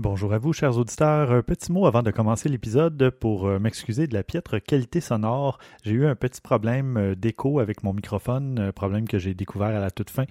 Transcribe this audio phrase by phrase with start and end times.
[0.00, 1.32] Bonjour à vous, chers auditeurs.
[1.32, 5.58] Un petit mot avant de commencer l'épisode pour euh, m'excuser de la piètre qualité sonore.
[5.82, 9.80] J'ai eu un petit problème euh, d'écho avec mon microphone, problème que j'ai découvert à
[9.80, 10.22] la toute fin.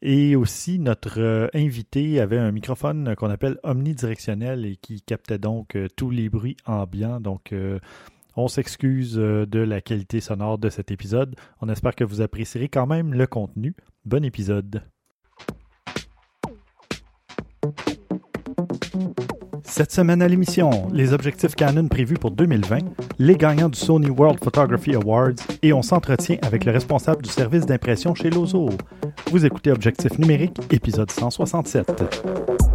[0.00, 5.76] Et aussi, notre euh, invité avait un microphone qu'on appelle omnidirectionnel et qui captait donc
[5.96, 7.20] tous les bruits ambiants.
[7.20, 7.54] Donc,
[8.36, 11.36] on s'excuse de la qualité sonore de cet épisode.
[11.60, 13.74] On espère que vous apprécierez quand même le contenu.
[14.06, 14.82] Bon épisode.
[19.80, 22.80] Cette semaine à l'émission, les objectifs Canon prévus pour 2020,
[23.18, 25.30] les gagnants du Sony World Photography Awards
[25.62, 28.68] et on s'entretient avec le responsable du service d'impression chez Lozo.
[29.30, 32.69] Vous écoutez Objectif numérique, épisode 167.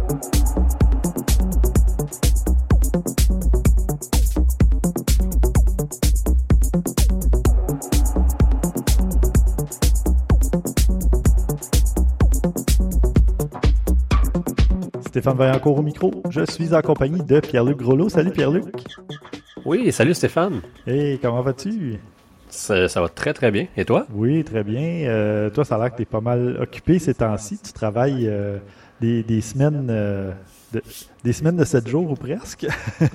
[15.16, 16.12] Stéphane Vaillancourt au micro.
[16.28, 18.10] Je suis en compagnie de Pierre-Luc Grolot.
[18.10, 18.66] Salut Pierre-Luc.
[19.64, 20.60] Oui, salut Stéphane.
[20.86, 21.98] Hey, comment vas-tu?
[22.50, 23.66] Ça, va très très bien.
[23.78, 24.06] Et toi?
[24.12, 25.08] Oui, très bien.
[25.08, 27.58] Euh, toi, ça a l'air que tu es pas mal occupé ces temps-ci.
[27.64, 28.58] Tu travailles euh,
[29.00, 30.32] des, semaines euh,
[30.74, 30.82] de,
[31.24, 32.66] des semaines de 7 jours ou presque.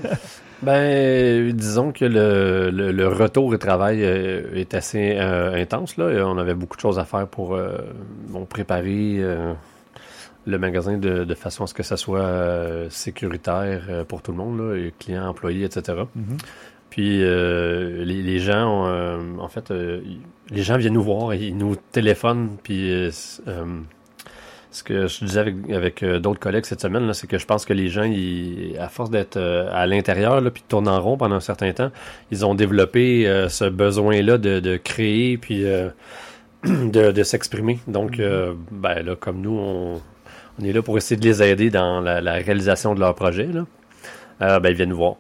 [0.64, 5.98] ben, disons que le, retour au travail est assez intense.
[5.98, 6.28] Là.
[6.28, 7.56] On avait beaucoup de choses à faire pour
[8.50, 9.24] préparer
[10.46, 14.38] le magasin de, façon à ce que ça soit euh, sécuritaire euh, pour tout le
[14.38, 16.00] monde, là, clients, employés, etc.
[16.18, 16.40] Mm-hmm.
[16.90, 18.86] Puis euh, les, gens,
[19.40, 23.10] en fait, les gens viennent nous voir, ils nous téléphonent, puis
[24.72, 27.88] ce que je disais avec, d'autres collègues cette semaine, c'est que je pense que les
[27.88, 28.12] gens,
[28.78, 31.92] à force d'être à l'intérieur, puis de tourner en rond pendant un certain temps,
[32.30, 35.64] ils ont développé ce besoin-là de, créer, puis
[36.66, 37.80] de, s'exprimer.
[37.88, 38.54] Donc, mm-hmm.
[38.70, 40.02] ben là, comme nous, on,
[40.62, 43.48] on est là pour essayer de les aider dans la, réalisation de leur projet.
[43.48, 43.66] Là.
[44.42, 45.16] Euh, ben, ils viennent nous voir.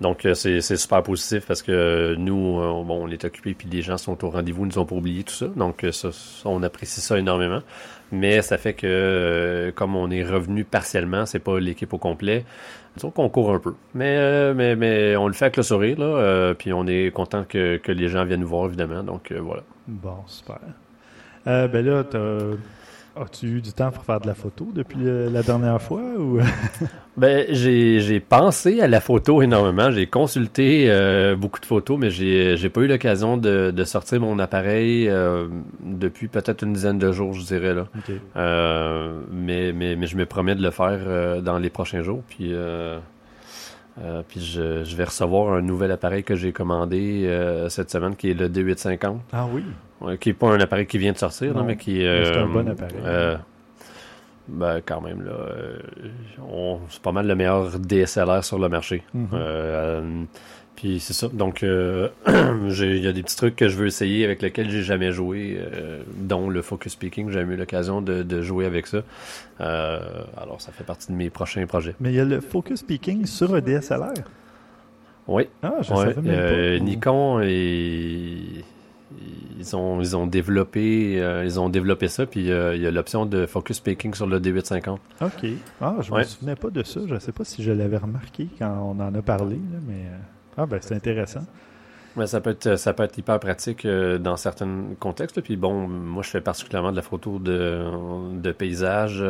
[0.00, 3.82] Donc, euh, c'est super positif parce que nous, euh, bon, on est occupés puis les
[3.82, 5.46] gens sont au rendez-vous, nous ont pas oublié tout ça.
[5.56, 6.08] Donc, ça,
[6.44, 7.60] on apprécie ça énormément.
[8.10, 12.44] Mais ça fait que, comme on est revenu partiellement, c'est pas l'équipe au complet,
[12.96, 13.74] disons qu'on court un peu.
[13.94, 16.52] Mais, mais, mais on le fait avec le sourire, là.
[16.54, 19.02] puis on est content que, que les gens viennent nous voir, évidemment.
[19.02, 19.62] Donc, voilà.
[19.86, 20.58] Bon, super.
[21.46, 22.04] ben là,
[23.14, 26.38] As-tu eu du temps pour faire de la photo depuis la dernière fois ou?
[27.14, 29.90] Ben j'ai pensé à la photo énormément.
[29.90, 34.38] J'ai consulté euh, beaucoup de photos, mais j'ai j'ai pas eu l'occasion de, sortir mon
[34.38, 35.46] appareil euh,
[35.82, 37.86] depuis peut-être une dizaine de jours, je dirais là.
[38.36, 42.22] Euh, mais, mais mais je me promets de le faire dans les prochains jours.
[42.28, 42.54] Puis
[44.28, 47.28] puis je, je, vais recevoir un nouvel appareil que j'ai commandé
[47.68, 49.18] cette semaine qui est le D850.
[49.32, 49.62] Ah oui
[50.20, 52.24] qui n'est pas un appareil qui vient de sortir, mais qui est.
[52.24, 52.96] c'est un bon appareil.
[53.04, 53.36] Euh,
[54.48, 55.32] ben, quand même, là.
[55.32, 55.78] Euh,
[56.88, 59.02] c'est pas mal le meilleur DSLR sur le marché.
[59.14, 59.28] Mhm.
[59.32, 60.24] Euh,
[60.82, 61.28] puis c'est ça.
[61.28, 65.12] Donc, il y a des petits trucs que je veux essayer avec lesquels j'ai jamais
[65.12, 65.60] joué,
[66.16, 67.28] dont le Focus Speaking.
[67.28, 69.02] J'ai jamais eu l'occasion de, jouer avec ça.
[69.58, 71.94] alors, ça fait partie de mes prochains projets.
[72.00, 74.24] Mais il y a le Focus Speaking sur un DSLR.
[75.28, 75.48] Oui.
[75.62, 76.84] Ah, je savais même pas.
[76.84, 78.64] Nikon et
[79.58, 82.90] ils ont ils ont développé euh, ils ont développé ça puis euh, il y a
[82.90, 84.96] l'option de focus speaking sur le D850.
[85.20, 85.46] OK.
[85.80, 88.96] Ah, je me souvenais pas de ça, je sais pas si je l'avais remarqué quand
[88.96, 90.18] on en a parlé mais euh,
[90.56, 91.44] ah ben c'est intéressant.
[92.14, 94.68] Mais ça peut être ça peut être hyper pratique dans certains
[95.00, 99.24] contextes puis bon moi je fais particulièrement de la photo de de paysage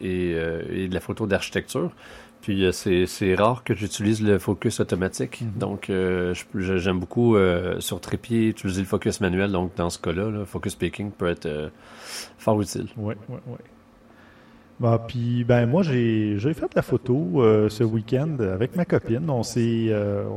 [0.00, 1.92] et, et de la photo d'architecture.
[2.46, 5.40] Puis euh, c'est rare que j'utilise le focus automatique.
[5.40, 5.58] Mhm.
[5.58, 9.50] Donc euh, j'aime beaucoup euh, sur trépied utiliser le focus manuel.
[9.50, 11.72] Donc dans ce cas-là, le focus speaking peut être
[12.38, 12.86] fort utile.
[12.96, 13.58] Oui, oui, oui.
[14.78, 19.30] Bah, puis ben moi j'ai fait la photo ce week-end avec ma copine.
[19.30, 19.90] On s'est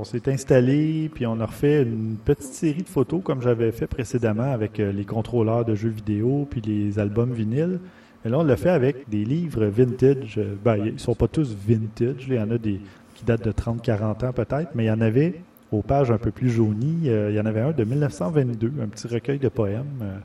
[0.05, 4.51] s'est installé puis on a refait une petite série de photos comme j'avais fait précédemment
[4.53, 7.79] avec les contrôleurs de jeux vidéo puis les albums vinyles.
[8.25, 10.39] Et là, on l'a fait avec des livres vintage.
[10.63, 12.25] Ben, ils sont pas tous vintage.
[12.27, 12.79] Il y en a des
[13.19, 15.41] qui datent de 30-40 ans peut-être, mais il y en avait
[15.71, 17.09] aux pages un peu plus jaunies.
[17.09, 19.85] Euh, il y en avait un de 1922, un petit recueil de poèmes.
[20.01, 20.17] Euh,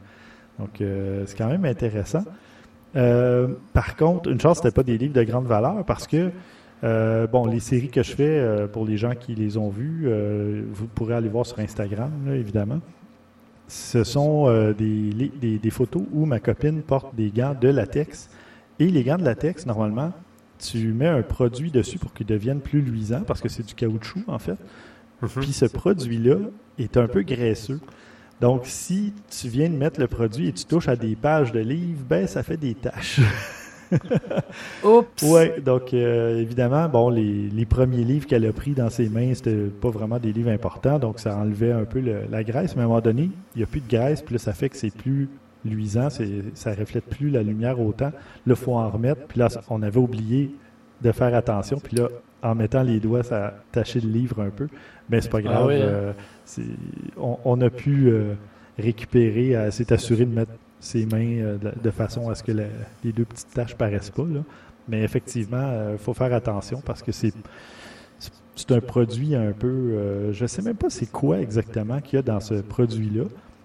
[0.60, 2.24] donc, euh, c'est quand même intéressant.
[2.94, 6.30] Par contre, une chose, c'était pas des livres de grande valeur parce que
[6.82, 10.08] bon, les séries que je fais, pour les gens qui les ont vues,
[10.72, 12.80] vous pourrez aller voir sur Instagram, évidemment
[13.68, 18.28] ce sont euh, des, des, photos où ma copine porte des gants de latex.
[18.78, 20.12] Et les gants de latex, normalement,
[20.58, 24.24] tu mets un produit dessus pour qu'ils deviennent plus luisants, parce que c'est du caoutchouc,
[24.26, 24.58] en fait.
[25.22, 25.28] Mhm.
[25.40, 26.36] Puis ce produit-là
[26.78, 27.80] est un peu graisseux.
[28.40, 31.60] Donc, si tu viens de mettre le produit et tu touches à des pages de
[31.60, 33.20] livres, ben, ça fait des taches.
[34.84, 35.22] Oups!
[35.22, 39.32] Ouais, donc euh, évidemment, bon, les, les premiers livres qu'elle a pris dans ses mains,
[39.34, 42.74] c'était pas vraiment des livres importants, donc ça enlevait un peu le- la graisse.
[42.76, 44.68] Mais à un moment donné, il n'y a plus de graisse, puis là, ça fait
[44.68, 45.28] que c'est plus
[45.64, 48.06] luisant, c'est, ça reflète plus la lumière autant.
[48.10, 48.12] Là,
[48.46, 50.50] il faut en remettre, puis là, on avait oublié
[51.02, 52.08] de faire attention, puis là,
[52.42, 54.68] en mettant les doigts, ça taché le livre un peu.
[55.10, 55.78] Mais c'est pas grave, Ah oui, hein?
[55.82, 56.12] euh,
[57.16, 58.34] on, on a pu euh,
[58.78, 62.64] récupérer, s'est assurée de mettre ses mains euh, de, façon à ce que la-
[63.04, 64.24] les deux petites taches paraissent pas.
[64.24, 64.40] Là.
[64.88, 67.32] Mais effectivement, il faut faire attention parce que c'est
[68.18, 69.66] c'est- un produit un peu.
[69.68, 73.24] euh, je sais même pas c'est quoi exactement qu'il y a dans ce produit-là,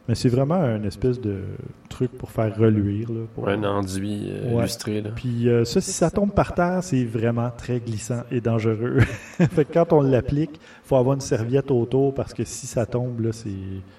[0.09, 1.44] mais c'est vraiment un espèce de
[1.88, 3.09] truc pour faire reluire.
[3.11, 4.59] Là, pour- Un enduit euh, Ouais.
[4.63, 5.11] illustré, là.
[5.15, 9.00] Puis euh, ça, si ça tombe par terre, c'est vraiment très glissant et dangereux.
[9.51, 13.31] fait que quand on l'applique, faut avoir une serviette autour parce que si ça tombe,
[13.31, 13.50] c'est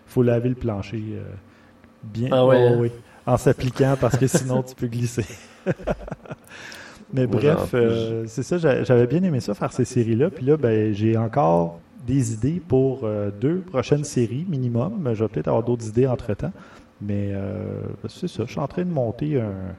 [0.07, 1.23] faut laver le plancher euh,
[2.03, 2.79] bien Ah ouais, Oh, hein?
[2.81, 2.91] oui,
[3.25, 5.25] en s'appliquant parce que sinon tu peux glisser.
[7.13, 7.75] Mais bref,
[8.27, 10.31] c'est ça, j'a- j'avais bien aimé ça, faire ces séries-là.
[10.31, 15.11] Puis là, ben, j'ai encore des idées pour euh, deux prochaines séries minimum.
[15.15, 16.53] Je vais peut-être avoir d'autres idées entre-temps.
[17.01, 19.75] Mais euh, c'est ça, je suis en train de monter un,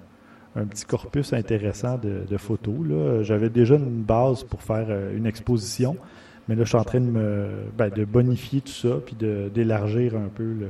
[0.56, 2.76] un petit corpus intéressant de, photos.
[3.22, 5.98] J'avais déjà une base pour faire euh, une exposition.
[6.48, 7.48] Mais là, je suis en train de me
[7.78, 10.70] ben, bonifier tout ça, puis d'élargir un peu le.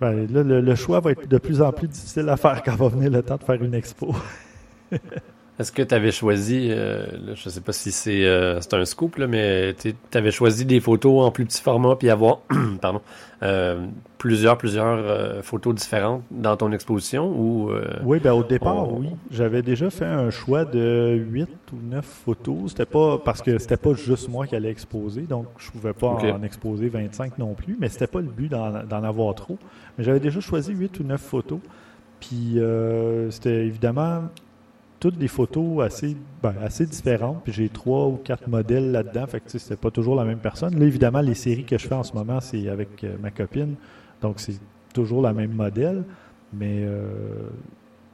[0.00, 2.74] Ben, là, le, le choix va être de plus en plus difficile à faire quand
[2.74, 4.14] va venir le temps de faire une expo.
[5.60, 8.84] Est-ce que tu avais choisi, euh, là, je sais pas si c'est euh, c'est un
[8.86, 12.38] scoop, là, mais tu avais choisi des photos en plus petit format puis avoir
[12.80, 13.02] pardon,
[13.42, 13.84] euh,
[14.16, 17.70] plusieurs, plusieurs euh, photos différentes dans ton exposition ou
[18.04, 19.08] Oui, ben au départ, on- oui.
[19.30, 22.56] J'avais déjà fait un choix de 8 ou 9 photos.
[22.70, 26.08] C'était pas parce que c'était pas juste moi qui allais exposer, donc je pouvais pas
[26.32, 29.58] en exposer 25 non plus, mais c'était pas le but d'en d'en avoir trop.
[29.98, 31.58] Mais j'avais déjà choisi 8 ou 9 photos.
[32.18, 34.22] Puis euh, c'était évidemment
[35.00, 37.42] toutes des photos assez, ben, assez différentes.
[37.42, 39.26] Puis j'ai trois ou quatre modèles là-dedans.
[39.26, 40.78] Fait que pas toujours la même personne.
[40.78, 43.74] Là, évidemment, les séries que je fais en ce moment, c'est avec euh, ma copine.
[44.20, 44.60] Donc c'est
[44.92, 46.04] toujours la même modèle.
[46.52, 47.08] Mais euh,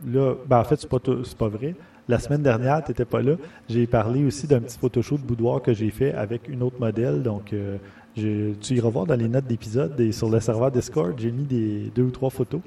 [0.07, 1.75] là, ben, en fait, c'est pas, pas vrai.
[2.09, 3.33] La semaine dernière, tu n'étais pas là.
[3.69, 7.23] J'ai parlé aussi d'un petit photoshoot de boudoir que j'ai fait avec une autre modèle.
[7.25, 7.79] Donc, euh,
[8.15, 12.05] tu iras voir dans les notes d'épisode sur le serveur Discord, j'ai mis des deux
[12.05, 12.61] ou trois photos.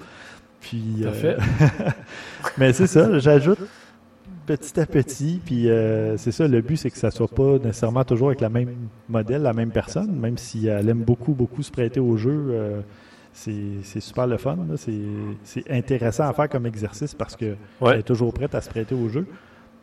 [0.60, 1.38] Puis, Parfait.
[2.58, 3.60] mais c'est ça, j'ajoute
[4.58, 5.40] petit à petit.
[5.46, 8.50] Puis euh, c'est ça, le but, c'est que ça soit pas nécessairement toujours avec la
[8.50, 8.74] même
[9.08, 12.48] modèle, la même personne, même si elle aime beaucoup, beaucoup se prêter au jeu.
[12.50, 12.82] euh,
[13.32, 13.54] c'est
[13.84, 14.58] c'est super le fun.
[15.44, 17.94] c'est intéressant à faire comme exercice parce que Ouais.
[17.94, 19.26] elle est toujours prête à se prêter au jeu.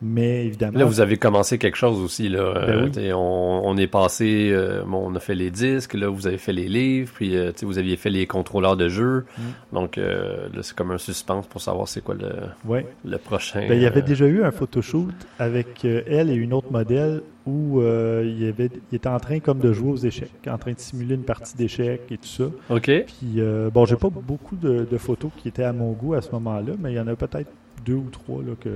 [0.01, 2.29] Mais évidemment, Là, vous avez commencé quelque chose aussi.
[2.29, 2.53] Là.
[2.53, 3.13] Ben Euh, oui.
[3.13, 6.53] on, on est passé, euh, bon, on a fait les disques, là, vous avez fait
[6.53, 9.25] les livres, puis euh, vous aviez fait les contrôleurs de jeu.
[9.37, 9.41] Mm.
[9.73, 12.29] Donc, euh, là, c'est comme un suspense pour savoir c'est quoi le,
[12.65, 12.85] ouais.
[13.05, 13.65] le prochain.
[13.67, 17.81] Ben, il y avait déjà eu un photoshoot avec elle et une autre modèle où
[17.81, 21.15] il, avait, il était en train comme de jouer aux échecs, en train de simuler
[21.15, 22.43] une partie d'échecs et tout ça.
[22.69, 22.83] OK.
[23.07, 23.41] Puis,
[23.73, 26.73] bon, j'ai pas beaucoup de, de photos qui étaient à mon goût à ce moment-là,
[26.77, 27.49] mais il y en a peut-être
[27.85, 28.69] deux ou trois là, que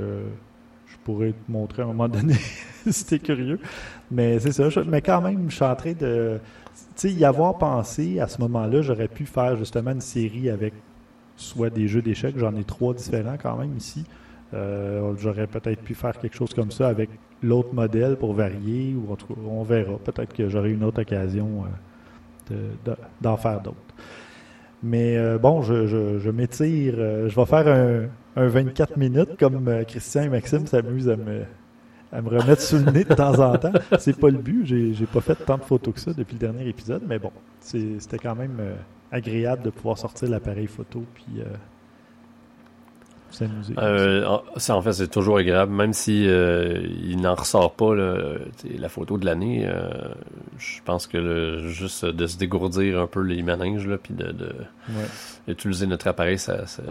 [0.92, 2.36] je pourrais te montrer à un moment donné
[2.90, 3.60] si t'es curieux.
[4.10, 4.68] Mais c'est ça.
[4.88, 6.40] mais quand même, je suis en train de.
[6.96, 10.74] Tu sais, y avoir pensé à ce moment-là, j'aurais pu faire justement une série avec
[11.36, 14.06] soit des jeux d'échecs, j'en ai trois différents quand même ici.
[14.54, 17.10] Euh, j'aurais peut-être pu faire quelque chose comme ça avec
[17.42, 19.16] l'autre modèle pour varier, ou
[19.48, 19.98] on verra.
[19.98, 21.64] Peut-être que j'aurai une autre occasion
[22.52, 22.54] euh,
[22.86, 23.78] de- de- d'en faire d'autres.
[24.84, 26.96] Mais euh, bon, je, m'étire.
[26.96, 31.44] je vais faire un, un 24 minutes comme euh, Christian et Maxime s'amusent à me,
[32.14, 33.74] à me remettre sous le nez de temps en temps.
[34.00, 34.66] C'est pas le but.
[34.66, 38.18] J'ai, pas fait tant de photos que ça depuis le dernier épisode, mais bon, c'était
[38.18, 38.74] quand même euh,
[39.12, 41.46] agréable de pouvoir sortir l'appareil photo puis euh,
[43.32, 43.74] s'amuser.
[43.78, 47.96] Euh, en- ça, en fait, c'est toujours agréable, même si euh, il n'en ressort pas
[47.96, 48.18] là,
[48.78, 49.70] la photo de l'année.
[50.58, 54.32] je pense que le- juste de se dégourdir un peu les maninges, là, puis de,
[54.32, 54.54] de
[54.90, 55.06] Ouais.
[55.48, 56.82] utiliser notre appareil, ça, ça-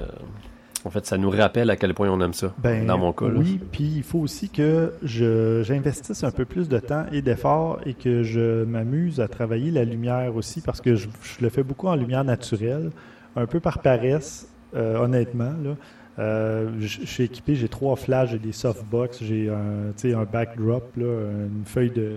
[0.85, 2.55] en fait, ça nous rappelle à quel point on aime ça.
[2.59, 3.27] Ben, dans mon cas.
[3.29, 3.35] là.
[3.39, 7.81] Oui, puis il faut aussi que je, j'investisse un peu plus de temps et d'efforts
[7.87, 11.63] et que je m'amuse à travailler la lumière aussi parce que je, je le fais
[11.63, 12.91] beaucoup en lumière naturelle,
[13.37, 15.53] un peu par paresse, euh, honnêtement.
[15.63, 15.77] Là.
[16.19, 20.97] Euh, je, je suis équipé, j'ai trois flashs, j'ai des softbox, j'ai un, un backdrop,
[20.97, 21.05] là,
[21.47, 22.15] une feuille de.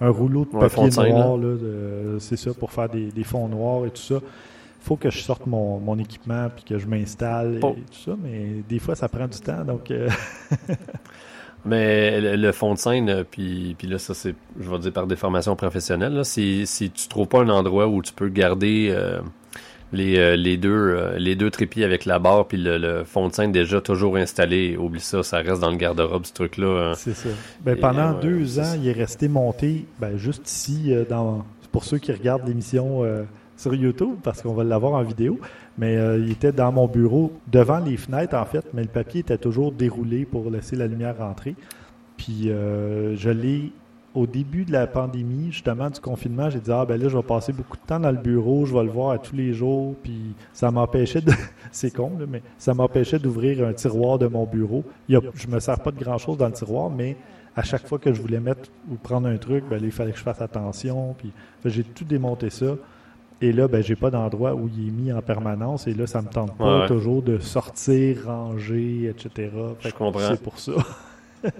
[0.00, 1.38] un rouleau de Ouais, papier scène, noir,
[2.20, 4.20] c'est ça, pour faire des, des fonds noirs et tout ça.
[4.84, 8.62] Faut que je sorte mon, mon équipement puis que je m'installe et tout ça, mais
[8.68, 10.08] des fois ça prend du temps, donc euh,
[11.64, 14.92] Mais le, le fond de scène, euh, puis, puis là, ça c'est, je vais dire
[14.92, 18.88] par déformation professionnelle, là, si, si tu trouves pas un endroit où tu peux garder
[18.90, 19.22] euh,
[19.94, 23.80] les, les deux les deux trépieds avec la barre puis le, fond de scène déjà
[23.80, 24.76] toujours installé.
[24.76, 26.90] Oublie ça, ça reste dans le garde-robe ce truc-là.
[26.90, 26.94] Hein.
[26.94, 27.30] C'est ça.
[27.62, 32.12] Ben, pendant deux ans, il est resté monté ben, juste ici dans pour ceux qui
[32.12, 33.02] regardent l'émission
[33.56, 35.38] sur YouTube parce qu'on va l'avoir en vidéo.
[35.78, 39.38] Mais il était dans mon bureau, devant les fenêtres en fait, mais le papier était
[39.38, 41.56] toujours déroulé pour laisser la lumière rentrer.
[42.16, 43.72] Puis je l'ai
[44.14, 47.22] au début de la pandémie, justement, du confinement, j'ai dit, ah ben là, je vais
[47.22, 49.96] passer beaucoup de temps dans le bureau, je vais le voir à tous les jours,
[50.02, 51.32] puis ça m'empêchait de...
[51.72, 54.84] C'est con, mais ça m'empêchait d'ouvrir un tiroir de mon bureau.
[55.08, 55.20] Il.
[55.34, 57.16] Je me sers pas de grand-chose dans le tiroir, mais
[57.56, 60.18] à chaque fois que je voulais mettre ou prendre un truc, ben, il fallait que
[60.18, 61.32] je fasse attention, puis
[61.64, 62.76] j'ai tout démonté ça.
[63.44, 65.86] Et là, ben, j'ai pas d'endroit où il est mis en permanence.
[65.86, 69.50] Et là, ça me tente pas toujours de sortir, ranger, etc.
[69.80, 70.30] je comprends.
[70.30, 70.72] C'est pour ça.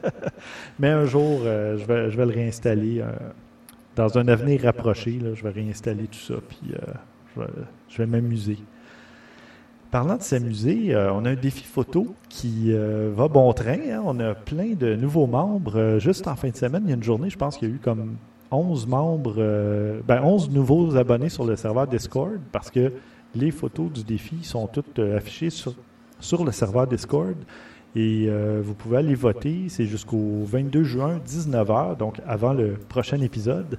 [0.79, 3.01] Mais un jour, euh, je, vais, je vais le réinstaller.
[3.01, 3.13] Euh,
[3.97, 7.45] dans un avenir rapproché, je vais réinstaller tout ça, puis euh,
[7.91, 8.57] je vais, m'amuser.
[9.91, 13.79] Parlant de s'amuser, on a un défi photo qui va bon train.
[13.89, 14.03] Hein.
[14.05, 15.99] On a plein de nouveaux membres.
[16.01, 17.75] juste en fin de semaine, il y a une journée, je pense qu'il y a
[17.75, 18.17] eu comme
[18.51, 22.93] 11 membres, ben 11 nouveaux abonnés sur le serveur Discord parce que
[23.35, 25.75] les photos du défi sont toutes affichées sur,
[26.21, 27.37] sur le serveur Discord.
[27.97, 29.67] Et euh, vous pouvez aller voter.
[29.69, 33.79] C'est jusqu'au 22 juin, 19h, donc avant le prochain épisode.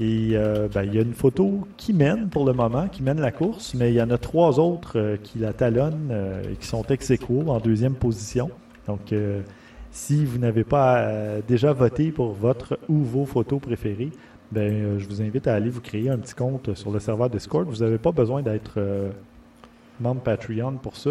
[0.00, 3.20] Et euh, ben, il y a une photo qui mène pour le moment, qui mène
[3.20, 6.14] la course, mais il y en a trois autres euh, qui la talonnent
[6.48, 8.50] et qui sont ex en deuxième position.
[8.86, 9.12] Donc,
[9.98, 14.10] si vous n'avez pas déjà voté pour votre ou vos photos préférées,
[14.52, 17.68] ben, je vous invite à aller vous créer un petit compte sur le serveur Discord.
[17.68, 18.78] Vous n'avez pas besoin d'être
[20.00, 21.10] membre Patreon pour ça.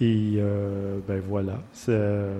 [0.00, 1.60] Et euh, ben voilà.
[1.88, 2.38] Euh,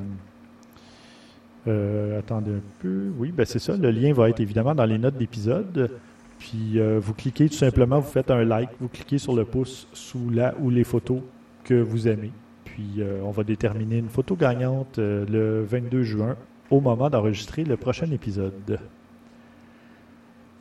[1.68, 3.12] euh, attendez un peu.
[3.16, 3.76] Oui, ben c'est ça.
[3.76, 5.90] Le lien va être évidemment dans les notes d'épisode.
[6.38, 10.28] Puis vous cliquez tout simplement, vous faites un like, vous cliquez sur le pouce sous
[10.28, 11.20] la ou les photos
[11.62, 12.32] que vous aimez.
[12.72, 16.36] Puis on va déterminer une photo gagnante le 22 juin
[16.70, 18.78] au moment d'enregistrer le prochain épisode.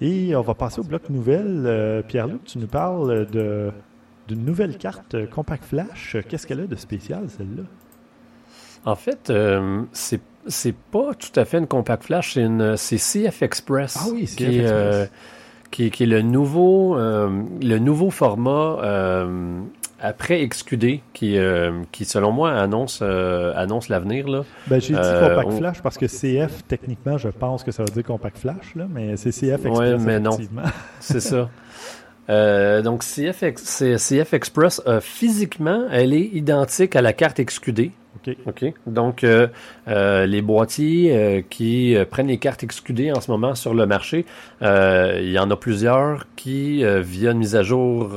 [0.01, 2.03] Et on va passer au bloc nouvelle.
[2.07, 3.71] Pierre-Luc, tu nous parles de
[4.27, 6.17] d'une nouvelle carte euh, Compact Flash.
[6.27, 7.63] Qu'est-ce qu'elle a de spécial, celle-là?
[8.85, 12.97] En fait, euh, c'est c'est pas tout à fait une Compact Flash, c'est une c'est
[12.97, 13.97] CF Express.
[13.99, 14.71] Ah oui, CF qui, Express.
[14.71, 15.05] Euh,
[15.69, 18.77] qui, qui, est le nouveau le nouveau format
[20.01, 21.37] après XQD qui
[21.91, 24.43] qui selon moi annonce annonce l'avenir là.
[24.67, 28.03] Ben, j'ai dit Compact Flash parce que CF techniquement je pense que ça veut dire
[28.03, 29.95] Compact Flash là, mais c'est CF Express.
[29.97, 30.37] Oui, mais non.
[30.99, 31.49] c'est ça.
[32.29, 37.91] Euh, donc CF, CF Express, euh, physiquement, elle est identique à la carte XQD.
[38.27, 38.35] OK.
[38.47, 38.73] OK.
[38.87, 39.47] Donc, euh,
[40.25, 44.25] les boîtiers qui prennent les cartes XQD en ce moment sur le marché,
[44.61, 48.11] il y en a plusieurs qui, via une mise à jour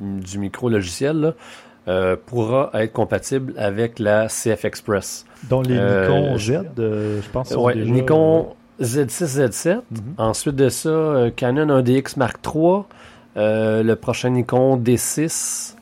[0.00, 1.34] du micro-logiciel,
[2.26, 5.24] pourra être compatible avec la CF Express.
[5.48, 7.54] Dont les Nikon Z, je pense.
[7.56, 9.80] Oui, Nikon Z6, Z7.
[10.18, 12.82] Ensuite de ça, Canon 1DX Mark III.
[13.36, 15.74] Euh, le prochain Nikon D6.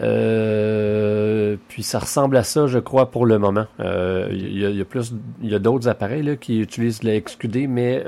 [0.00, 3.66] Euh, puis ça ressemble à ça, je crois, pour le moment.
[3.78, 7.68] Il euh, y, a plus, il y a d'autres appareils là, qui utilisent la XQD,
[7.68, 8.04] mais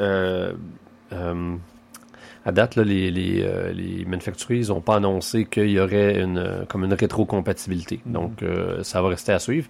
[2.44, 6.84] à date, là, les, les, les manufacturiers n'ont pas annoncé qu'il y aurait une comme
[6.84, 8.00] une rétrocompatibilité.
[8.06, 8.12] Mm-hmm.
[8.12, 8.44] Donc,
[8.82, 9.68] ça va rester à suivre.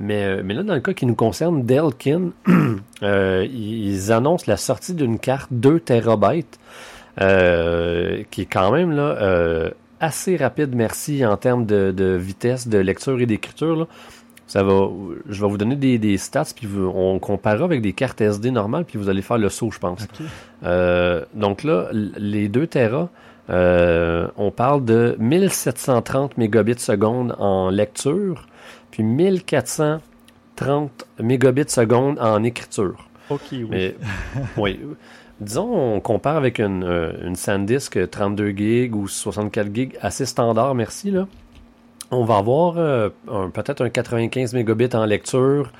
[0.00, 2.30] Mais, mais là, dans le cas qui nous concerne, Delkin,
[3.02, 6.58] ils annoncent la sortie d'une carte 2 terabytes
[7.20, 12.78] euh, qui est quand même là euh, assez rapide, merci, en termes de, vitesse de
[12.78, 13.86] lecture et d'écriture.
[14.46, 14.88] Ça va,
[15.28, 18.98] je vais vous donner des, stats, puis on comparera avec des cartes SD normales, puis
[18.98, 20.08] vous allez faire le saut, je pense.
[20.64, 23.10] Euh, donc là, les 2 Tera,
[23.48, 28.48] on parle de 1730 mégabits seconde en lecture,
[28.90, 33.06] puis 1430 mégabits seconde en écriture.
[33.30, 33.66] Ok, oui.
[33.70, 33.94] Mais,
[34.56, 34.80] oui.
[35.40, 40.74] Disons, on compare avec une, euh, une SanDisk 32 GB ou 64 GB assez standard,
[40.74, 41.10] merci.
[41.10, 41.26] Là.
[42.10, 43.08] On va avoir euh,
[43.54, 45.72] peut-être un 95 mégabits en lecture,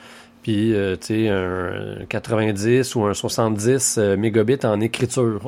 [0.43, 0.97] puis euh,
[2.01, 5.41] un 90 ou un 70 mégabits en écriture.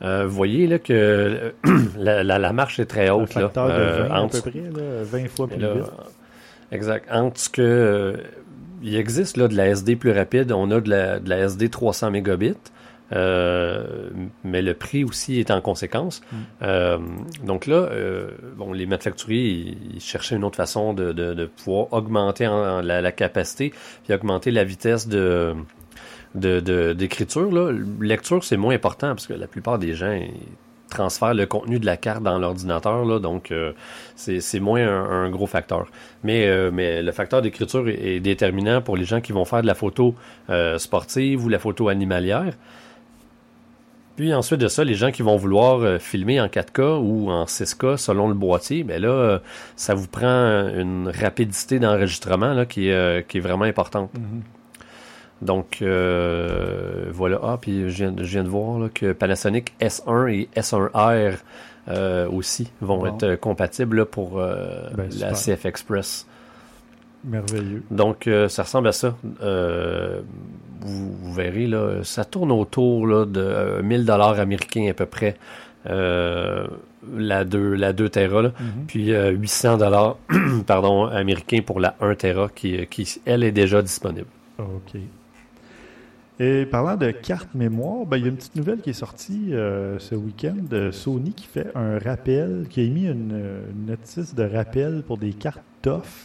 [0.00, 1.52] vous voyez là, que
[1.98, 3.34] la, la, marche est très haute.
[3.34, 5.90] là, de 20 à peu près, 20 fois plus vite.
[6.70, 7.08] Exact.
[7.10, 8.16] Entre ce que
[8.82, 11.70] il existe là, de la SD plus rapide, on a de la, de la SD
[11.70, 12.54] 300 mégabits.
[13.12, 14.10] Euh,
[14.44, 16.22] mais le prix aussi est en conséquence.
[16.32, 16.36] Mm.
[16.62, 16.98] Euh,
[17.44, 22.48] donc là, euh, bon, les manufacturiers ils, cherchaient une autre façon de, de, pouvoir augmenter
[22.82, 23.72] la, capacité
[24.04, 25.54] puis augmenter la vitesse de
[26.34, 27.50] d'écriture.
[27.50, 30.18] De, Lecture, c'est moins important parce que la plupart des gens
[30.88, 33.52] transfèrent le contenu de la carte dans l'ordinateur, donc
[34.16, 35.88] c'est moins un, gros facteur.
[36.24, 39.74] Mais, mais le facteur d'écriture est, déterminant pour les gens qui vont faire de la
[39.74, 40.14] photo
[40.78, 42.54] sportive ou la photo animalière.
[44.16, 47.44] Puis ensuite de ça, les gens qui vont vouloir euh, filmer en 4K ou en
[47.44, 49.38] 6K selon le boîtier, ben là, euh,
[49.76, 54.10] ça vous prend une rapidité d'enregistrement qui, est, qui est vraiment importante.
[54.14, 55.44] Mm-hmm.
[55.46, 57.40] Donc voilà.
[57.42, 61.38] Ah, puis je viens, de voir que Panasonic S1 et S1R
[62.30, 66.26] aussi vont être compatibles pour ben, la CF Express.
[67.24, 67.82] Merveilleux.
[67.90, 69.16] Donc, euh, ça ressemble à ça.
[70.82, 70.88] Euh,
[71.22, 75.36] vous, verrez, là, ça tourne autour là, de 1000 euh, dollars américains à peu près.
[75.84, 78.52] la 2 la 2 Tera, mm-hmm.
[78.86, 80.16] puis 800 dollars
[80.66, 84.28] pardon américains pour la 1 Tera qui, qui, elle, est déjà disponible.
[84.58, 85.00] OK.
[86.38, 89.50] Et parlant de carte mémoire, ben, il y a une petite nouvelle qui est sortie
[89.50, 94.44] ce week-end de Sony qui fait un rappel, qui a émis une, une notice de
[94.44, 95.62] rappel pour des cartes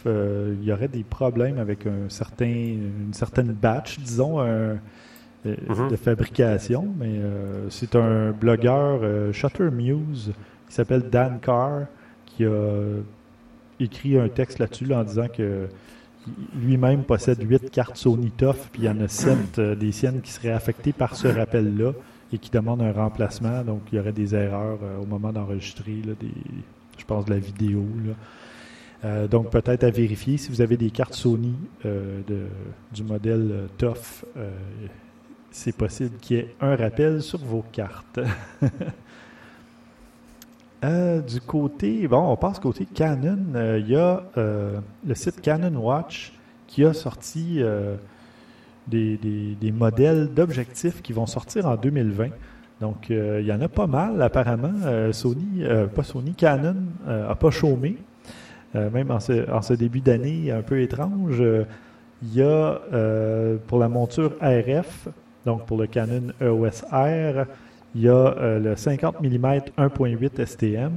[0.06, 4.74] euh, il y aurait des problèmes avec un certain, une certaine batch, disons, euh,
[5.44, 5.88] mhm.
[5.90, 6.86] de fabrication.
[6.98, 9.00] Mais euh, c'est un blogueur
[9.32, 10.32] Shutter Muse
[10.68, 11.86] qui s'appelle Dan Carr
[12.26, 13.00] qui a
[13.80, 15.66] écrit un texte là-dessus en disant que
[16.54, 20.30] lui-même possède huit cartes Sony TOF, puis il y en a sept des siennes qui
[20.30, 21.92] seraient affectées par ce rappel-là
[22.32, 23.62] et qui demandent un remplacement.
[23.62, 26.02] Donc, il y aurait des erreurs au moment d'enregistrer,
[26.98, 27.82] je pense, de la vidéo.
[28.06, 28.12] Là.
[29.04, 31.54] Euh, donc, peut-être à vérifier si vous avez des cartes Sony
[31.86, 32.20] euh,
[32.92, 34.24] du modèle euh, TOF,
[35.50, 38.20] c'est possible qu'il y ait un rappel sur vos cartes.
[40.82, 43.38] du côté, bon, on passe côté Canon.
[43.78, 46.32] Il y a le site Canon Watch
[46.66, 47.62] qui a sorti
[48.86, 52.28] des, des, modèles d'objectifs qui vont sortir en 2020.
[52.80, 55.12] Donc, il y en a pas mal, apparemment.
[55.12, 55.64] Sony,
[55.94, 56.76] pas Sony, Canon
[57.06, 57.96] n'a pas chômé.
[58.74, 61.64] Euh, même en ce, début d'année un peu étrange, euh,
[62.22, 65.08] il y a euh, pour la monture RF,
[65.46, 67.46] donc pour le Canon EOS R,
[67.94, 70.92] il y a le 50 mm 1.8 STM,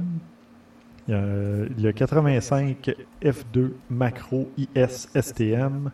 [1.08, 5.90] le 85 F2 macro IS STM,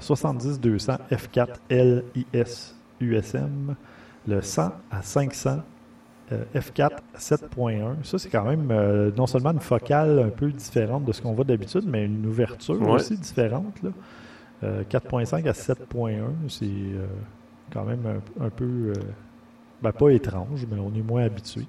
[0.00, 2.04] 70-200 F4 L
[3.00, 3.74] USM,
[4.28, 5.56] le 100 à 500 euh,
[6.54, 8.04] F4 7.1.
[8.04, 11.32] Ça, c'est quand même euh, non seulement une focale un peu différente de ce qu'on
[11.32, 13.74] voit d'habitude, mais une ouverture aussi différente.
[14.62, 16.66] 4.5 euh, à 7.1, c'est
[17.72, 18.92] quand même un, peu,
[19.82, 21.66] ben, pas étrange, mais on est moins habitué.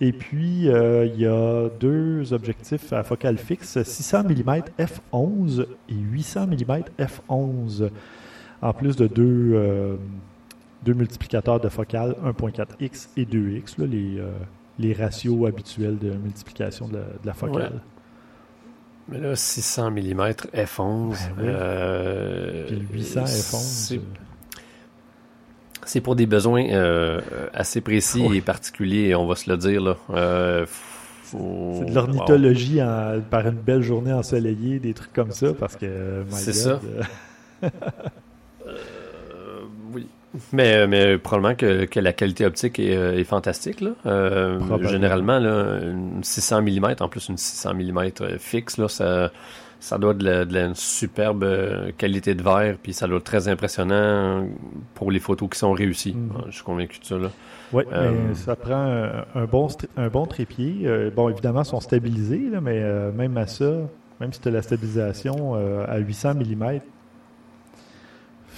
[0.00, 6.46] Et puis, il y a deux objectifs à focale fixe, 600 mm f11 et 800
[6.46, 7.90] mm f11,
[8.62, 9.98] en plus de deux
[10.84, 14.30] deux multiplicateurs de focale, 1.4x et 2x, les, euh,
[14.78, 17.80] les ratios habituels de multiplication de la, focale.
[19.08, 20.20] Mais là, 600 mm
[20.54, 21.16] f11.
[22.66, 24.00] Puis 800 f11.
[25.84, 27.20] C'est pour des besoins euh,
[27.52, 29.82] assez précis et particuliers, on va se le dire.
[29.82, 29.96] Là.
[30.10, 30.66] Euh,
[31.24, 32.80] c'est de l'ornithologie
[33.30, 36.24] par une belle journée ensoleillée, des trucs comme ça, parce que...
[36.30, 36.80] C'est ça.
[40.52, 43.80] Mais, mais probablement que, que la qualité optique est, euh, est fantastique.
[43.80, 43.90] Là.
[44.06, 49.30] Euh, généralement, là, une 600 mm, en plus une 600 mm euh, fixe, là, ça,
[49.80, 53.48] ça doit de la, de la superbe qualité de verre, puis ça doit être très
[53.48, 54.46] impressionnant
[54.94, 56.14] pour les photos qui sont réussies.
[56.14, 56.44] Mhm.
[56.48, 57.16] Je suis convaincu de ça.
[57.16, 57.30] Là.
[57.72, 60.86] Oui, mais ça prend un, bon, un bon trépied.
[61.14, 62.80] bon, évidemment, ils sont stabilisés, là, mais
[63.12, 63.72] même à ça,
[64.20, 65.54] même si tu as la stabilisation
[65.86, 66.80] à 800 mm,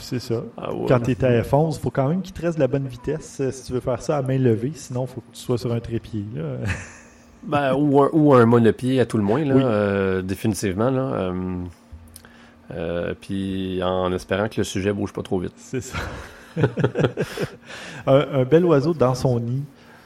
[0.03, 0.43] c'est ça.
[0.57, 2.69] Ah Quand tu es à F11, il faut quand même qu'il te reste de la
[2.69, 4.73] bonne vitesse euh, si tu veux faire ça à main levée.
[4.75, 6.25] Sinon, il faut que tu sois sur un trépied.
[7.43, 10.91] ben, ou, un, ou, un, monopied à tout le moins, là, euh, définitivement.
[10.91, 11.33] Là,
[12.71, 15.55] euh, puis en espérant que le sujet bouge pas trop vite.
[15.57, 15.99] C'est ça.
[18.07, 19.63] un, bel oiseau dans son nid.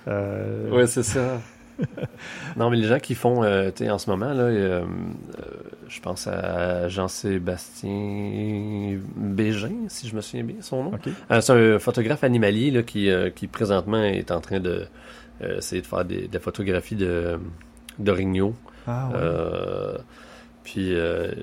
[0.06, 1.40] Oui, c'est ça.
[2.56, 4.82] non, mais les gens qui font, tu sais, en ce moment, là,
[5.88, 10.92] je pense à Jean-Sébastien Bégin, si je me souviens bien son nom.
[11.40, 14.86] c'est un photographe animalier là, qui, qui présentement est en train de
[15.40, 17.38] essayer de faire des, photographies de
[17.98, 18.54] d'orignaux.
[18.86, 19.10] Ah,
[20.64, 20.94] puis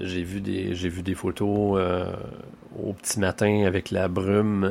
[0.01, 1.79] j'ai vu des j'ai vu des photos
[2.81, 4.69] au petit matin avec la brume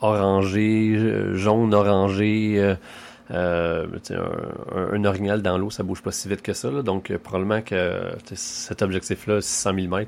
[0.00, 2.74] orangée, jaune orangée.
[3.30, 6.70] Euh, un, un, orignal dans l'eau, ça bouge pas si vite que ça.
[6.82, 10.04] donc, euh, probablement que cet objectif-là, 600 mm,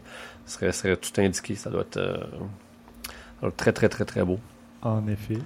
[0.46, 1.54] serait, serait tout indiqué.
[1.54, 4.38] Ça doit être, euh, très, très, très, très beau.
[4.82, 5.38] En effet.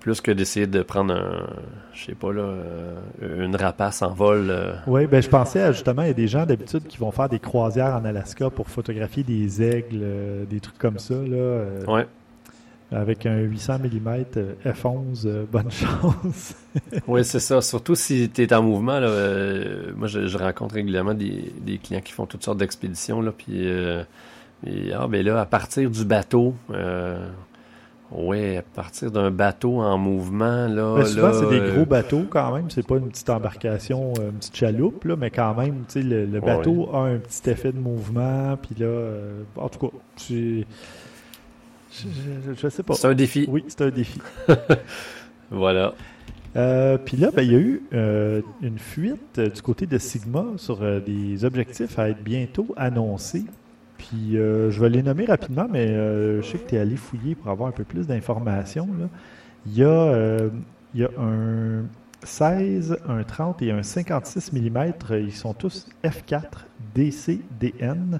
[0.00, 1.46] plus que d'essayer de prendre un,
[1.92, 3.00] je sais pas là, euh,
[3.44, 4.48] une rapace en vol.
[4.50, 4.74] euh.
[4.86, 7.28] Oui, ben je pensais à, justement, il y a des gens d'habitude qui vont faire
[7.28, 11.84] des croisières en Alaska pour photographier des aigles, euh, des trucs comme ça, là, euh,
[11.86, 12.06] Ouais.
[12.92, 14.24] Avec un 800 mm
[14.64, 16.54] F11, euh, bonne chance.
[17.06, 17.60] Oui, c'est ça.
[17.60, 19.00] Surtout si tu es en mouvement.
[19.00, 23.20] Là, euh, moi, je, je rencontre régulièrement des, des clients qui font toutes sortes d'expéditions.
[23.20, 24.02] Là, puis, euh,
[24.66, 27.26] et, ah, ben là, à partir du bateau, euh,
[28.12, 30.96] ouais, à partir d'un bateau en mouvement, là.
[30.96, 34.32] Ben, souvent, c'est des euh, gros bateaux quand même, c'est pas une petite embarcation, une
[34.32, 37.72] petite chaloupe, là, mais quand même, tu sais, le, le bateau a un petit effet
[37.72, 40.66] de mouvement, puis là, euh, en tout cas, c'est...
[41.92, 42.94] Je, je- je sais pas.
[42.94, 43.46] C'est un défi.
[43.48, 44.20] Oui, c'est un défi.
[45.50, 45.94] Voilà.
[46.56, 49.98] Euh, Puis là, ben, il y a eu euh, une fuite euh, du côté de
[49.98, 53.44] Sigma sur des objectifs à être bientôt annoncés.
[53.98, 57.50] Puis je vais les nommer rapidement, mais je sais que tu es allé fouiller pour
[57.50, 58.88] avoir un peu plus d'informations.
[59.66, 60.38] Il y, a,
[60.92, 61.84] y a un
[62.24, 64.92] 16, un 30 et un 56 mm.
[65.12, 66.42] Ils sont tous F4
[66.96, 68.18] DCDN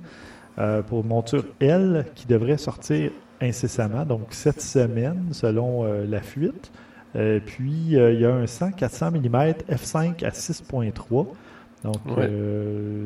[0.58, 3.10] euh, pour monture L qui devrait sortir
[3.42, 6.70] incessamment, donc cette semaine selon euh, la fuite.
[7.14, 9.36] Euh, puis, euh, il y a un 100 400 mm
[9.70, 11.26] f5 à 6.3.
[11.84, 12.30] Donc, Ouais.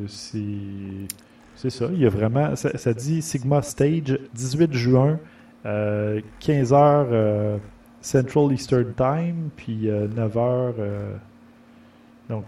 [0.07, 1.87] c'est ça.
[1.91, 2.55] Il y a vraiment...
[2.55, 5.19] Ça, ça dit Sigma Stage, 18 juin,
[5.65, 7.57] euh, 15 heures euh,
[8.01, 10.75] Central Eastern Time, puis 9 heures...
[10.79, 11.13] euh,
[12.29, 12.43] donc,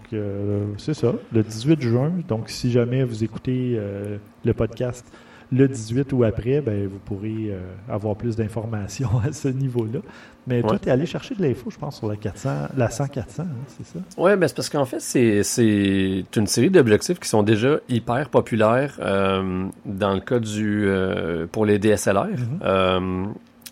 [0.76, 2.12] c'est ça, le 18 juin.
[2.28, 3.80] Donc, si jamais vous écoutez
[4.44, 5.10] le podcast
[5.52, 7.58] le 18 ou après, ben, vous pourrez euh,
[7.88, 9.98] avoir plus d'informations à ce niveau-là.
[10.46, 13.40] Mais toi, tu es allé chercher de l'info, je pense, sur la 400, la 100-400,
[13.40, 13.98] hein, c'est ça?
[14.16, 18.28] Ouais, ben c'est parce qu'en fait, c'est, c'est une série d'objectifs qui sont déjà hyper
[18.30, 22.58] populaires euh, dans le cas du euh, pour les DSLR, Mhm.
[22.64, 23.24] euh,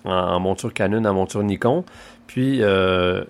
[0.05, 1.85] en, en monture Canon, en monture Nikon.
[2.27, 3.25] Puis euh,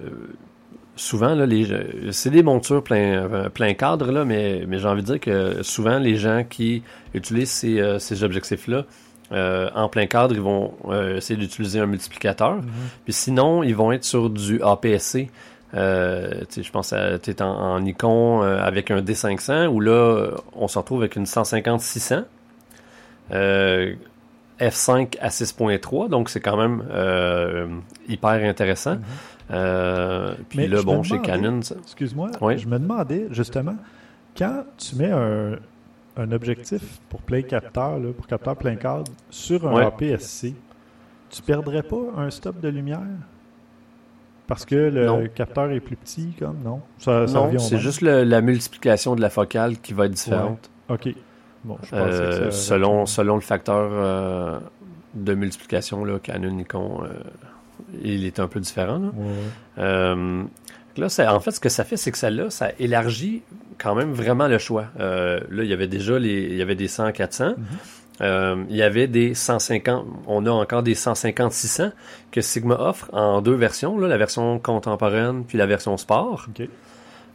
[0.99, 1.67] souvent, là, les,
[2.13, 5.63] c'est des montures plein, euh, plein cadre, là, mais, mais j'ai envie de dire que
[5.63, 6.83] souvent, les gens qui
[7.15, 8.85] utilisent ces, euh, ces objectifs-là,
[9.33, 12.59] euh, en plein cadre, ils vont euh, essayer d'utiliser un multiplicateur.
[13.05, 15.31] Puis sinon, ils vont être sur du APS-C.
[15.75, 20.67] Euh, je pense à tu es en, en Nikon avec un D500 où là, on
[20.67, 22.25] se retrouve avec une 150-600.
[23.33, 23.95] Euh,
[24.59, 26.83] F5 à 6.3, donc c'est quand même
[28.09, 28.95] hyper intéressant.
[28.95, 29.03] Mhm.
[29.51, 32.59] Euh, puis Mais là, bon, chez Canon, ça- Excuse-moi, Oui.
[32.59, 33.77] je me demandais justement,
[34.37, 35.53] quand tu mets un,
[36.17, 39.85] un objectif pour plein capteur, là, pour capteur plein cadre, sur un Ouais.
[39.87, 40.55] APS-C,
[41.31, 43.01] tu perdrais pas un stop de lumière?
[44.47, 45.25] Parce que le Non.
[45.35, 46.81] capteur est plus petit, comme non?
[46.99, 50.07] Ça, ça non, revient au c'est juste le- la multiplication de la focale qui va
[50.07, 50.71] être différente.
[50.89, 51.09] OK.
[51.65, 54.59] Bon, je pensais Euh, que ça- selon, selon le facteur euh,
[55.15, 57.03] de multiplication, là, Canon, Nikon,
[58.03, 58.99] il est un peu différent.
[58.99, 59.09] Là.
[59.15, 59.33] Ouais.
[59.79, 60.43] Euh,
[60.97, 63.43] là, ça- en fait, ce que ça fait, c'est que celle-là, ça élargit
[63.79, 64.87] quand même vraiment le choix.
[65.01, 67.51] Euh, là, il y avait déjà les, il y avait des 100 400.
[67.57, 67.65] Mhm.
[68.21, 71.93] Euh, il y avait des 150, on a encore des 150-600
[72.33, 76.49] que Sigma offre en deux versions, là, la version contemporaine puis la version sport.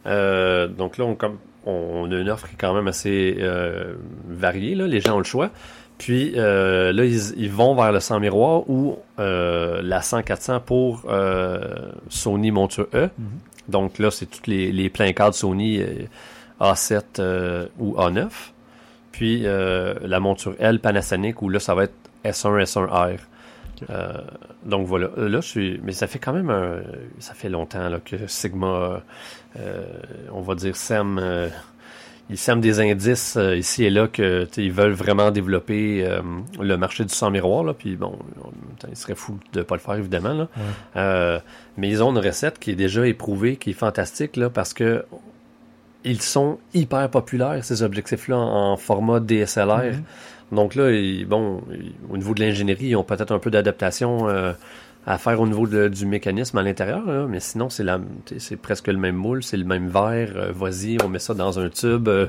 [0.04, 3.38] Donc là, on, comme, on a une offre qui est quand même assez
[4.28, 4.74] variée.
[4.74, 4.86] Là.
[4.86, 5.50] Les gens ont le choix.
[5.98, 11.02] Puis euh, là, ils, ils vont vers le 100 miroir ou euh, la 100-400 pour
[11.08, 13.08] euh, Sony monture E.
[13.16, 13.26] Mhm.
[13.68, 16.04] Donc là, c'est tous les, les pleins cadres Sony euh,
[16.60, 18.28] A7 euh, ou A9.
[19.12, 23.14] Puis euh, la monture L Panasonic où là, ça va être S1, S1R.
[23.14, 23.88] Ok.
[23.90, 24.12] Euh,
[24.64, 25.10] donc voilà.
[25.16, 25.80] Là, je suis.
[25.82, 26.80] Mais ça fait quand même un.
[27.18, 29.02] Ça fait longtemps là, que Sigma,
[29.58, 29.84] euh,
[30.32, 31.20] on va dire, sème.
[32.30, 36.20] Ils sèment des indices euh, ici et là que ils veulent vraiment développer euh,
[36.60, 37.64] le marché du sans miroir.
[37.64, 40.32] Là, puis bon, en même temps, il serait fou de pas le faire évidemment.
[40.32, 40.48] Là.
[40.56, 40.62] Ouais.
[40.96, 41.38] Euh,
[41.76, 45.04] mais ils ont une recette qui est déjà éprouvée, qui est fantastique là, parce que
[46.04, 49.92] ils sont hyper populaires ces objectifs-là en, en format DSLR.
[49.92, 50.02] Mhm.
[50.52, 54.28] Donc là, ils- bon, ils- au niveau de l'ingénierie, ils ont peut-être un peu d'adaptation
[55.06, 58.00] à faire au niveau de- du mécanisme à l'intérieur, mais sinon, c'est la,
[58.38, 60.32] c'est presque le même moule, c'est le même verre.
[60.36, 62.26] euh, Vas-y, on met ça dans un tube, euh,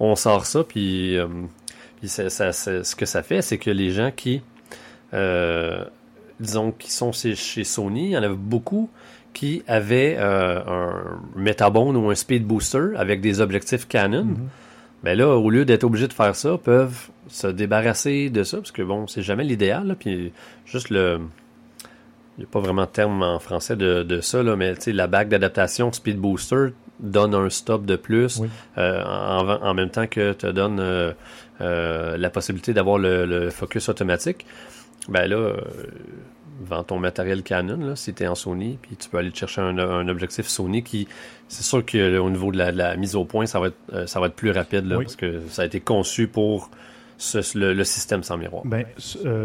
[0.00, 1.26] on sort ça, puis, euh,
[2.00, 4.42] puis ça- ça- ça- ce que ça fait, c'est que les gens qui,
[6.40, 8.88] disons, qui sont chez, chez Sony, il y en avait beaucoup
[9.32, 10.92] qui avaient un
[11.36, 14.24] Metabone ou un Speed Booster avec des objectifs Canon.
[14.24, 14.48] Mhm.
[15.04, 18.72] Ben là, au lieu d'être obligés de faire ça, peuvent se débarrasser de ça, parce
[18.72, 20.32] que bon, c'est jamais l'idéal, puis
[20.66, 21.20] juste le...
[22.38, 25.08] Il n'y a pas vraiment de terme en français de, de ça, là, mais la
[25.08, 26.68] bague d'adaptation Speed Booster
[27.00, 28.48] donne un stop de plus, Oui.
[28.78, 31.12] euh, en, en même temps que te donne euh,
[31.60, 34.46] euh, la possibilité d'avoir le, le focus automatique.
[35.08, 35.54] Ben là,
[36.60, 39.38] vends ton matériel Canon, là, si tu es en Sony, puis tu peux aller te
[39.38, 41.08] chercher un, objectif Sony qui,
[41.48, 44.34] c'est sûr qu'au niveau de la, mise au point, ça va être, ça va être
[44.36, 46.70] plus rapide, là, parce que ça a été conçu pour
[47.54, 48.62] le, système sans miroir.
[48.64, 48.84] Ben,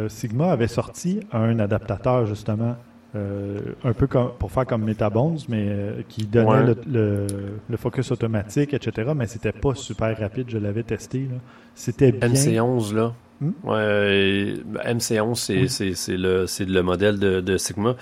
[0.07, 2.75] Sigma avait sorti un adaptateur, justement,
[3.15, 7.27] euh, un peu comme, pour faire comme Metabones, mais euh, qui donnait le,
[7.69, 9.11] le, focus automatique, etc.
[9.15, 11.27] Mais c'était pas super rapide, je l'avais testé.
[11.75, 12.29] C'était bien.
[12.29, 13.13] MC11, là.
[13.39, 13.51] Hmm?
[13.63, 14.55] Ouais,
[14.85, 17.95] MC11, c'est le, le modèle de, de Sigma.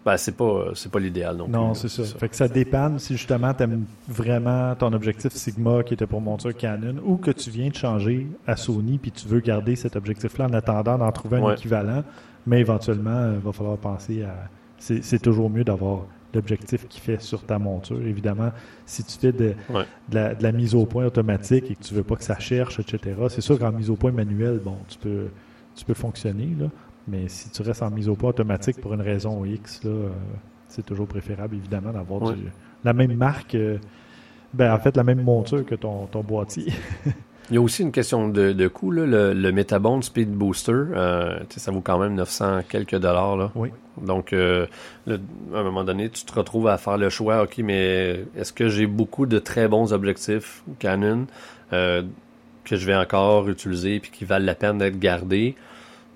[0.00, 2.02] Euh, ben, c'est pas, c'est pas l'idéal non, non c'est ça.
[2.04, 6.20] Fait que ça dépend si justement tu aimes vraiment ton objectif Sigma qui était pour
[6.20, 9.96] monture Canon ou que tu viens de changer à Sony puis tu veux garder cet
[9.96, 12.02] objectif-là en attendant d'en trouver un équivalent.
[12.46, 14.34] Mais éventuellement, il va falloir penser à.
[14.78, 18.00] C'est toujours mieux d'avoir l'objectif qui fait sur ta monture.
[18.00, 18.50] Évidemment,
[18.86, 19.54] si tu fais de,
[20.10, 23.40] la, mise au point automatique et que tu veux pas que ça cherche, etc., c'est
[23.40, 25.26] sûr qu'en mise au point manuelle, bon, tu peux,
[25.74, 26.66] tu peux fonctionner, là,
[27.10, 30.08] mais si tu restes en mise au point automatique pour une raison X, là, euh,
[30.68, 32.34] c'est toujours préférable, évidemment, d'avoir
[32.84, 33.78] la même marque, euh,
[34.54, 36.72] ben, en fait, la même monture que ton, ton boîtier.
[37.50, 38.92] Il y a aussi une question de, de coût.
[38.92, 39.06] Là.
[39.06, 43.36] Le, le Metabone Speed Booster, euh, ça vaut quand même 900 quelques dollars.
[43.36, 43.50] Là.
[43.56, 43.70] Oui.
[44.00, 44.66] Donc, euh,
[45.08, 48.68] à un moment donné, tu te retrouves à faire le choix, OK, mais est-ce que
[48.68, 51.26] j'ai beaucoup de très bons objectifs Canon
[51.72, 52.02] euh,
[52.64, 55.56] que je vais encore utiliser puis qui valent la peine d'être gardés?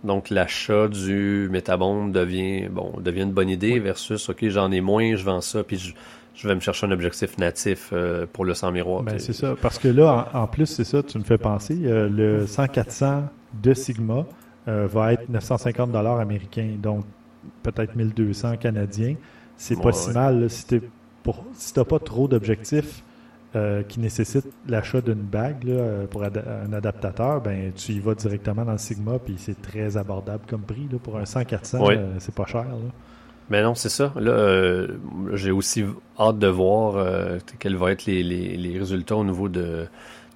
[0.05, 5.17] Donc, l'achat du Metabone devient, bon, devient une bonne idée versus, OK, j'en ai moins,
[5.17, 5.95] je vends ça, puis je
[6.35, 9.03] je vais me chercher un objectif natif euh, pour le 100 miroir.
[9.03, 9.55] Ben, c'est ça.
[9.61, 13.23] Parce que là, en, plus, c'est ça, tu me fais penser, euh, le 100-400
[13.63, 14.27] de Sigma
[14.67, 17.05] euh, va être 950 dollars américains, donc
[17.63, 19.15] peut-être 1200 canadiens.
[19.57, 20.83] C'est pas si mal si tu
[21.77, 23.04] n'as pas trop d'objectifs
[23.89, 25.71] qui nécessitent l'achat d'une bague
[26.11, 30.45] pour un adaptateur, ben tu y vas directement dans le Sigma, puis c'est très abordable
[30.49, 30.89] comme prix.
[30.91, 32.65] Là, pour un 100-400, c'est pas cher.
[32.65, 32.91] Là.
[33.51, 34.13] Mais non, c'est ça.
[34.17, 34.89] Là, euh,
[35.35, 35.85] j'ai aussi
[36.19, 39.87] hâte de voir euh, quels vont être les, les, les, résultats au niveau de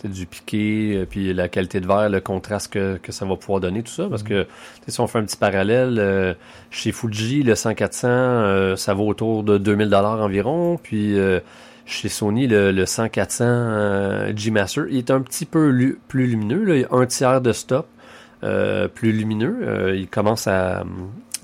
[0.04, 3.60] du piqué, euh, puis la qualité de verre, le contraste que, que ça va pouvoir
[3.60, 4.08] donner, tout ça.
[4.08, 4.44] Parce mm-hmm.
[4.44, 4.46] que
[4.86, 6.36] si on fait un petit parallèle,
[6.70, 10.78] chez Fuji, le 100-400, ça vaut autour de 2000 dollars environ.
[10.80, 11.16] Puis
[11.88, 16.64] chez Sony, le, le 100-400 G-Master, il est un petit peu plus lumineux.
[16.64, 16.76] Là.
[16.76, 17.88] Il a un tiers de stop.
[18.40, 19.96] plus lumineux.
[19.96, 20.84] il commence à,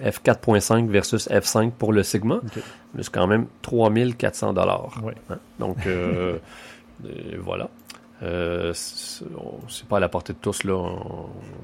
[0.03, 2.41] F4.5 versus F5 pour le Sigma.
[2.95, 5.01] Mais c'est quand même 3400 dollars.
[5.31, 5.39] Hein?
[5.59, 6.39] Donc, euh,
[7.39, 7.69] voilà.
[8.23, 10.79] Euh, c'est pas à la portée de tous, là.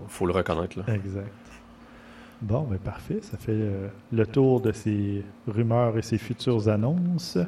[0.08, 0.78] faut le reconnaître.
[0.78, 0.94] Là.
[0.94, 1.32] Exact.
[2.42, 3.18] Bon, mais ben, parfait.
[3.22, 7.38] Ça fait euh, le tour de ces rumeurs et ces futures annonces.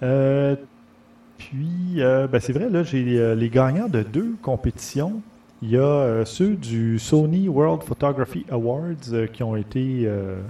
[0.00, 5.22] Puis, ben, c'est vrai, là, j'ai les gagnants de deux compétitions
[5.60, 10.40] il y a euh, ceux du Sony World Photography Awards euh, qui ont été euh,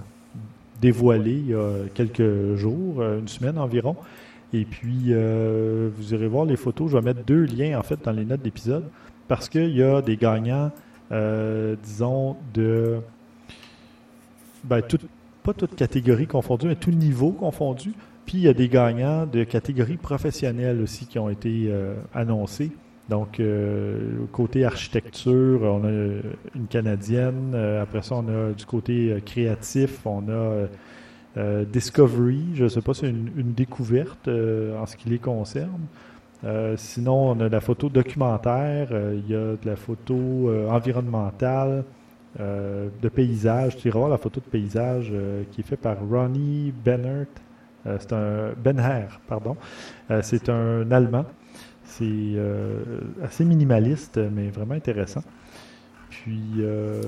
[0.81, 3.95] dévoilés il y a quelques jours, une semaine environ.
[4.53, 6.89] Et puis, vous irez voir les photos.
[6.89, 8.85] Je vais mettre deux liens, en fait, dans les notes d'épisode
[9.27, 10.71] parce qu'il y a des gagnants,
[11.11, 12.97] disons, de...
[14.63, 14.81] Ben,
[15.43, 17.93] pas toutes catégories confondues, mais tout niveau confondu.
[18.29, 21.73] Puis, il y a des gagnants de catégories professionnelles aussi qui ont été
[22.13, 22.69] annoncés.
[23.09, 27.53] Donc, euh, côté architecture, on a une canadienne.
[27.55, 30.67] Euh, après ça, on a du côté euh, créatif, on a
[31.71, 32.43] Discovery.
[32.53, 35.87] Je ne sais pas si c'est une, découverte en ce qui les concerne.
[36.75, 41.85] sinon, on a la photo documentaire, il y a de la photo environnementale,
[42.37, 43.77] de paysage.
[43.77, 45.13] Tu iras voir la photo de paysage
[45.51, 47.27] qui est faite par Ronnie Bennert.
[47.85, 49.55] C'est un Benher, pardon.
[50.21, 51.25] c'est un Allemand.
[51.89, 52.83] C'est euh,
[53.23, 55.23] assez minimaliste, mais vraiment intéressant.
[56.11, 57.01] Puis, euh,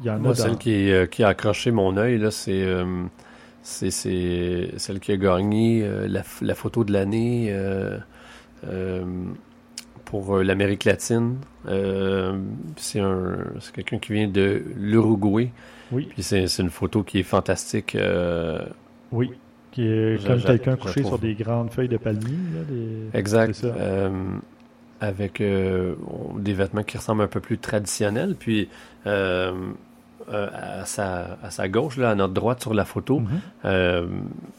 [0.00, 0.34] il y en a.
[0.34, 2.66] Celle qui, euh, qui, a accroché mon œil, là, c'est,
[3.62, 3.90] c'est,
[4.78, 7.54] celle qui a gagné la, photo de l'année
[10.06, 11.36] pour l'Amérique latine.
[12.76, 15.52] c'est, un, c'est quelqu'un qui vient de l'Uruguay.
[15.92, 16.08] Oui.
[16.10, 17.96] Puis c'est, c'est une photo qui est fantastique.
[19.12, 19.32] oui
[19.72, 22.36] qui est comme quelqu'un couché sur des grandes feuilles de palmier.
[23.14, 23.64] exact.
[23.64, 24.10] Euh,
[25.00, 25.96] avec euh,
[26.38, 28.36] des vêtements qui ressemblent un peu plus traditionnels.
[28.38, 28.68] Puis
[29.06, 29.52] euh,
[30.30, 33.22] à, sa, à sa gauche, là, à notre droite sur la photo,
[33.64, 34.04] mm-hmm.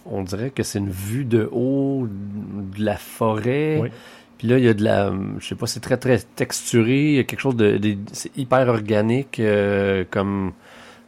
[0.06, 3.89] on dirait que c'est une vue de haut de la forêt.
[4.38, 7.15] Puis là, il y a de la, je sais pas, c'est très très texturé, il
[7.15, 9.41] y a quelque chose de, de c'est hyper organique
[10.10, 10.52] comme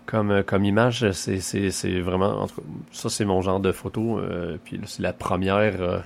[0.05, 2.41] comme, euh, comme image, c'est vraiment.
[2.41, 4.19] En tout cas, ça, c'est mon genre de photo.
[4.19, 5.75] Euh, puis c'est la première.
[5.81, 5.99] euh,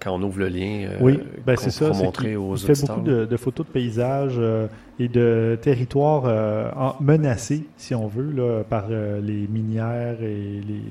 [0.00, 1.90] quand on ouvre le lien, oui, ben c'est ça.
[1.90, 4.40] montrer aux il fait beaucoup de, de photos de paysages
[4.98, 6.24] et de territoires
[6.78, 10.82] en- menacés, si on veut, là, par les minières et les,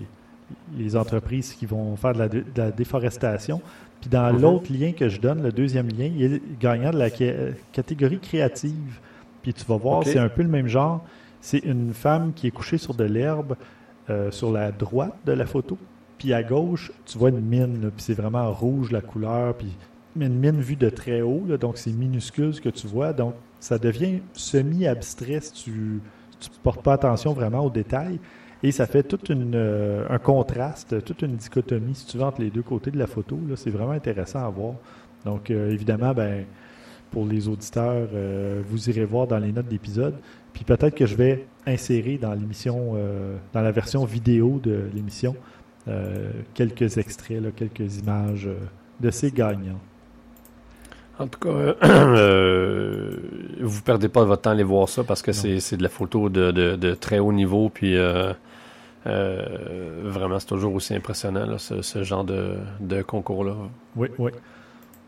[0.78, 3.60] les entreprises qui vont faire de la, dé- de la déforestation.
[4.02, 4.42] Puis dans Mhm.
[4.42, 7.34] l'autre lien que je donne, le deuxième lien, il est gagnant de la ca-
[7.74, 9.00] catégorie créative.
[9.42, 11.04] Puis tu vas voir, c'est un peu le même genre.
[11.42, 13.56] C'est une femme qui est couchée sur de l'herbe
[14.10, 15.78] euh, sur la droite de la photo.
[16.18, 19.74] Puis à gauche, tu vois une mine, puis c'est vraiment rouge la couleur, puis
[20.20, 23.14] une mine vue de très haut, donc c'est minuscule ce que tu vois.
[23.14, 28.20] Donc ça devient semi-abstrait si tu ne portes pas attention vraiment aux détails.
[28.62, 32.50] Et ça fait tout euh, un contraste, toute une dichotomie, si tu veux, entre les
[32.50, 33.40] deux côtés de la photo.
[33.56, 34.74] C'est vraiment intéressant à voir.
[35.24, 36.46] Donc, euh, évidemment, ben,
[37.12, 40.16] pour les auditeurs, euh, vous irez voir dans les notes d'épisode.
[40.54, 45.36] Puis peut-être que je vais insérer dans l'émission, euh, dans la version vidéo de l'émission,
[45.88, 48.50] euh, quelques extraits, là, quelques images
[49.00, 49.80] de ces gagnants.
[51.20, 53.18] En tout cas, euh, euh,
[53.60, 55.90] vous perdez pas votre temps à aller voir ça parce que c'est c'est de la
[55.90, 57.70] photo de, de, de très haut niveau.
[57.70, 58.34] Puis euh,
[59.06, 63.56] vraiment, c'est toujours aussi impressionnant, là, ce, ce genre de, de concours-là.
[63.98, 64.32] Oui, oui.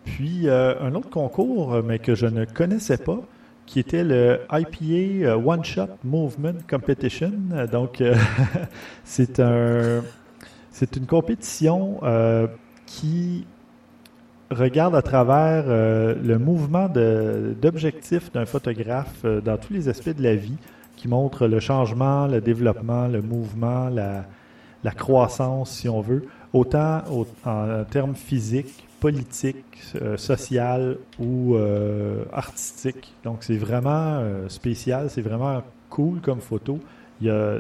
[0.05, 3.19] Puis euh, un autre concours, euh, mais que je ne connaissais pas,
[3.65, 7.31] qui était le IPA euh, One Shot Movement Competition.
[7.71, 8.03] Donc,
[9.03, 10.01] c'est un,
[10.71, 11.99] c'est une compétition
[12.85, 13.45] qui
[14.49, 20.35] regarde à travers le mouvement de- d'objectif d'un photographe dans tous les aspects de la
[20.35, 20.57] vie,
[20.97, 24.25] qui montre le changement, le développement, le mouvement, la,
[24.91, 29.65] croissance, si on veut, autant au- en termes physiques, politiques,
[29.99, 33.13] euh, social ou euh, artistiques.
[33.25, 36.79] Donc c'est vraiment euh, spécial, c'est vraiment cool comme photo.
[37.19, 37.57] Il y, a,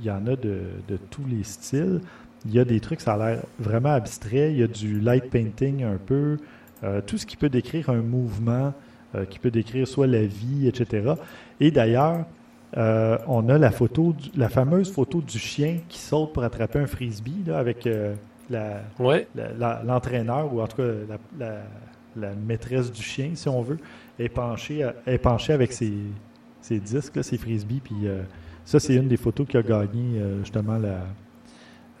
[0.00, 0.62] il y en a de,
[1.10, 2.00] tous les styles.
[2.44, 4.52] Il y a des trucs, ça a l'air vraiment abstrait.
[4.52, 6.38] Il y a du light painting un peu.
[6.84, 8.72] Euh, tout ce qui peut décrire un mouvement,
[9.28, 11.12] qui peut décrire soit la vie, etc.
[11.60, 12.24] Et d'ailleurs,
[12.74, 17.44] on a la photo, la fameuse photo du chien qui saute pour attraper un frisbee
[17.46, 17.86] là, avec
[18.98, 19.26] Ouais.
[19.84, 21.62] l'entraîneur, ou en tout cas la, la-
[22.14, 23.78] la maîtresse du chien, si on veut,
[24.18, 25.94] est penchée, est penchée avec ses,
[26.60, 27.80] ses disques, là, ses frisbees.
[27.82, 28.22] Puis euh,
[28.66, 31.06] ça, c'est une des photos qui a gagné euh, justement la.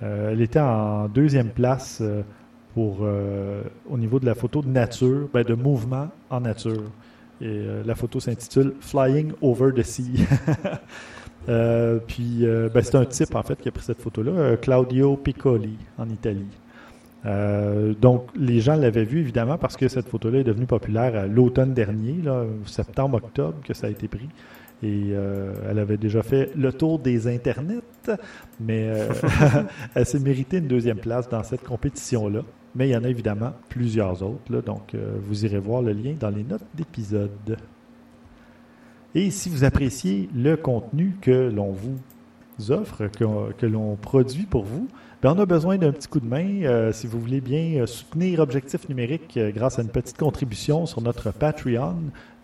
[0.02, 2.02] euh, elle était en deuxième place
[2.74, 3.00] pour
[3.90, 6.84] au niveau de la photo de nature, ben, de mouvement en nature.
[7.40, 10.26] Et la photo s'intitule Flying Over the Sea.
[11.48, 14.56] Euh, puis euh, ben, c'est un type en fait qui a pris cette photo-là, euh,
[14.56, 16.46] Claudio Piccoli en Italie.
[18.00, 21.72] Donc les gens l'avaient vu évidemment parce que cette photo-là est devenue populaire à l'automne
[21.72, 24.28] dernier, là, septembre-octobre que ça a été pris.
[24.82, 25.10] Et
[25.70, 27.80] elle avait déjà fait le tour des internets,
[28.58, 28.92] mais
[29.94, 32.40] elle s'est méritée une deuxième place dans cette compétition-là.
[32.74, 36.14] Mais il y en a évidemment plusieurs autres, là, donc vous irez voir le lien
[36.18, 37.56] dans les notes d'épisode.
[39.14, 41.98] Et si vous appréciez le contenu que l'on vous
[42.70, 44.88] offre, que, l'on produit pour vous,
[45.22, 46.62] ben on a besoin d'un petit coup de main.
[46.64, 50.86] euh, si vous voulez bien euh, soutenir Objectif Numérique euh, grâce à une petite contribution
[50.86, 51.96] sur notre Patreon,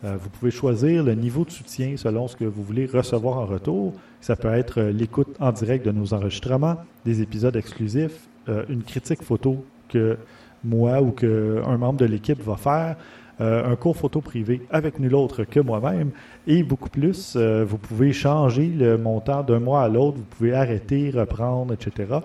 [0.05, 3.95] vous pouvez choisir le niveau de soutien selon ce que vous voulez recevoir en retour.
[4.21, 8.29] Ça peut être l'écoute en direct de nos enregistrements, des épisodes exclusifs,
[8.69, 10.17] une critique photo que
[10.63, 12.97] moi ou que un membre de l'équipe va faire,
[13.41, 16.11] un cours photo privé avec nul autre que moi-même
[16.47, 17.35] et beaucoup plus.
[17.37, 22.21] euh, vous pouvez changer le montant d'un mois à l'autre, vous pouvez arrêter, reprendre, etc.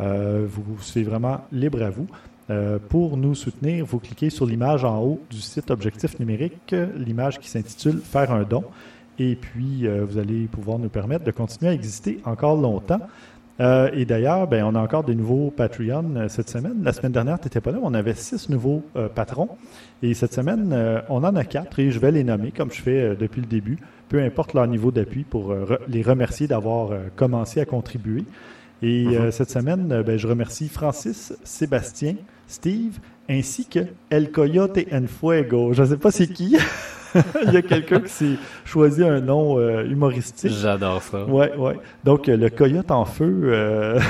[0.00, 2.06] Euh, vous, c'est vraiment libre à vous.
[2.50, 6.86] Euh, pour nous soutenir, vous cliquez sur l'image en haut du site Objectif Numérique, euh,
[6.96, 8.64] l'image qui s'intitule Faire un don.
[9.18, 13.00] Et puis, euh, vous allez pouvoir nous permettre de continuer à exister encore longtemps.
[13.60, 16.76] Euh, et d'ailleurs, ben, on a encore des nouveaux Patreon euh, cette semaine.
[16.84, 19.48] La semaine dernière, tu n'étais pas là, mais on avait six nouveaux euh, patrons.
[20.02, 20.72] Et cette semaine,
[21.08, 23.78] on en a quatre et je vais les nommer comme je fais depuis le début,
[24.08, 28.22] peu importe leur niveau d'appui, pour re- les remercier d'avoir commencé à contribuer.
[28.80, 32.14] Et euh, cette semaine, ben, je remercie Francis, Sébastien,
[32.46, 35.72] Steve, ainsi que El Coyote en Fuego.
[35.72, 36.56] Je ne sais pas c'est qui.
[37.46, 40.52] Il y a quelqu'un qui s'est choisi un nom euh, humoristique.
[40.52, 41.24] J'adore ça.
[41.24, 41.76] Ouais, ouais.
[42.04, 44.00] Donc, euh, le Coyote en feu euh,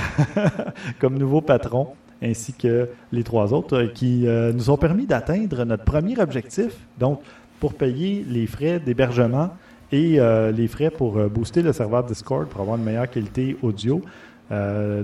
[0.98, 1.88] comme nouveau patron,
[2.22, 6.72] ainsi que les trois autres qui euh, nous ont permis d'atteindre notre premier objectif.
[6.98, 7.20] Donc,
[7.60, 9.50] pour payer les frais d'hébergement
[9.90, 10.20] et
[10.54, 14.00] les frais pour booster le serveur Discord pour avoir une meilleure qualité audio.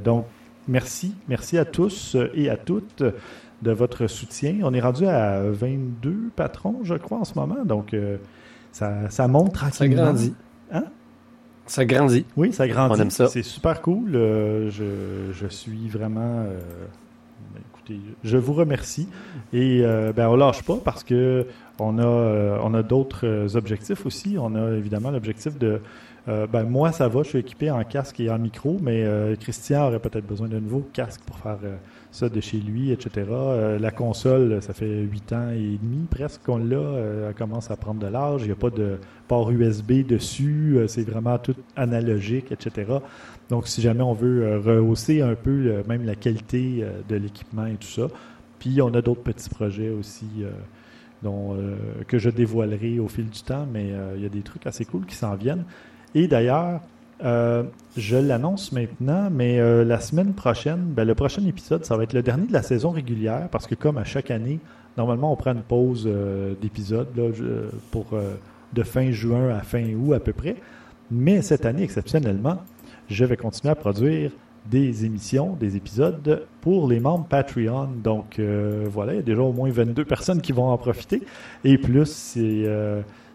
[0.04, 0.26] Donc,
[0.68, 1.14] merci.
[1.28, 3.02] Merci à tous euh, et à toutes
[3.62, 4.58] de votre soutien.
[4.62, 7.64] On est rendu à 22 patrons, je crois, en ce moment.
[7.64, 8.18] Donc, euh,
[8.72, 10.02] ça, ça monte Ça tranquillement.
[10.04, 10.34] grandit.
[10.72, 10.84] Hein?
[11.66, 12.26] Ça grandit.
[12.36, 12.94] Oui, ça grandit.
[12.98, 13.28] On aime ça.
[13.28, 14.14] C'est super cool.
[14.14, 16.58] Euh, je, je suis vraiment euh,
[17.72, 19.08] écoutez, je vous remercie.
[19.52, 19.82] Et
[20.14, 21.46] ben, on lâche pas parce que
[21.78, 24.36] on a, on a d'autres objectifs aussi.
[24.38, 25.80] On a évidemment l'objectif de
[26.26, 29.36] euh, ben, moi, ça va, je suis équipé en casque et en micro, mais euh,
[29.36, 31.76] Christian aurait peut-être besoin d'un nouveau casque pour faire euh,
[32.12, 33.26] ça de chez lui, etc.
[33.78, 37.28] la console, ça fait huit ans et demi presque qu'on l'a.
[37.28, 38.42] elle commence à prendre de l'âge.
[38.42, 40.78] Il n'y a pas de port USB dessus.
[40.86, 42.98] c'est vraiment tout analogique, etc.
[43.50, 47.88] Donc, si jamais on veut rehausser un peu même la qualité de l'équipement et tout
[47.88, 48.06] ça.
[48.60, 50.44] Puis, on a d'autres petits projets aussi.
[51.24, 51.56] dont,
[52.06, 55.04] que je dévoilerai au fil du temps, mais il y a des trucs assez cool
[55.04, 55.64] qui s'en viennent.
[56.14, 56.80] Et d'ailleurs,
[57.24, 57.62] euh,
[57.96, 62.12] je l'annonce maintenant, mais euh, la semaine prochaine, ben, le prochain épisode, ça va être
[62.12, 64.58] le dernier de la saison régulière, parce que comme à chaque année,
[64.96, 67.08] normalement, on prend une pause euh, d'épisode
[67.90, 68.06] pour
[68.72, 70.56] de fin juin à fin août à peu près.
[71.10, 72.58] Mais cette année, exceptionnellement,
[73.08, 74.32] je vais continuer à produire
[74.66, 77.90] des émissions, des épisodes pour les membres Patreon.
[78.02, 78.40] Donc
[78.90, 81.22] voilà, il y a déjà au moins 22 personnes qui vont en profiter.
[81.62, 82.64] Et plus, c'est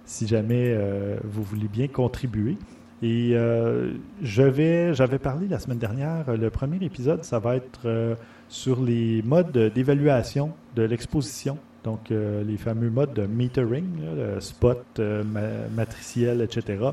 [0.09, 2.57] si jamais euh, vous voulez bien contribuer.
[3.03, 3.93] Et euh,
[4.23, 8.15] j'avais parlé la semaine dernière, le premier épisode, ça va être euh,
[8.49, 11.59] sur les modes d'évaluation de l'exposition.
[11.83, 14.01] Donc, les fameux modes de metering,
[14.39, 14.99] spot,
[15.73, 16.89] matriciel, etc.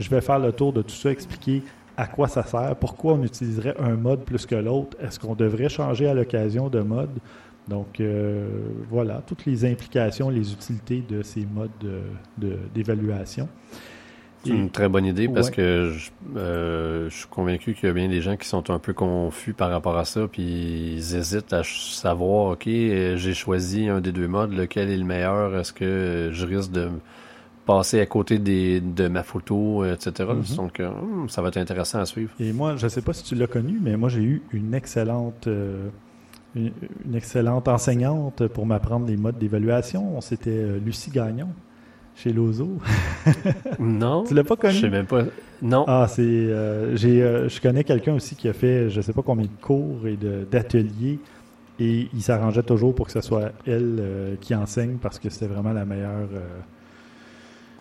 [0.00, 1.62] Je vais faire le tour de tout ça, expliquer
[1.96, 5.68] à quoi ça sert, pourquoi on utiliserait un mode plus que l'autre, est-ce qu'on devrait
[5.68, 7.10] changer à l'occasion de mode.
[7.68, 8.46] Donc, euh,
[8.90, 11.70] voilà, toutes les implications, les utilités de ces modes
[12.74, 13.48] d'évaluation.
[14.44, 15.90] C'est une très bonne idée parce que
[16.36, 19.54] euh, je, suis convaincu qu'il y a bien des gens qui sont un peu confus
[19.54, 24.12] par rapport à ça, puis ils hésitent à savoir, OK, euh, j'ai choisi un des
[24.12, 26.90] deux modes, lequel est le meilleur, est-ce que je risque de
[27.64, 30.12] passer à côté de ma photo, etc.
[30.18, 30.56] Mm-hmm.
[30.56, 32.30] Donc, hmm, ça va être intéressant à suivre.
[32.38, 34.74] Et moi, je ne sais pas si tu l'as connu, mais moi, j'ai eu une
[34.74, 35.48] excellente
[36.54, 40.20] une, excellente enseignante pour m'apprendre les modes d'évaluation.
[40.20, 41.48] C'était euh, Lucie Gagnon
[42.16, 42.78] chez Lozo.
[43.78, 44.24] non.
[44.24, 44.74] Tu l'as pas connu?
[44.74, 45.24] Je sais même pas.
[45.62, 45.84] Non.
[45.88, 46.22] Ah, c'est.
[46.22, 49.60] Euh, j'ai, euh, je connais quelqu'un aussi qui a fait, je sais pas combien de
[49.60, 51.18] cours et d'ateliers,
[51.80, 55.72] et il s'arrangeait toujours pour que ce soit elle qui enseigne parce que c'était vraiment
[55.72, 56.28] la meilleure.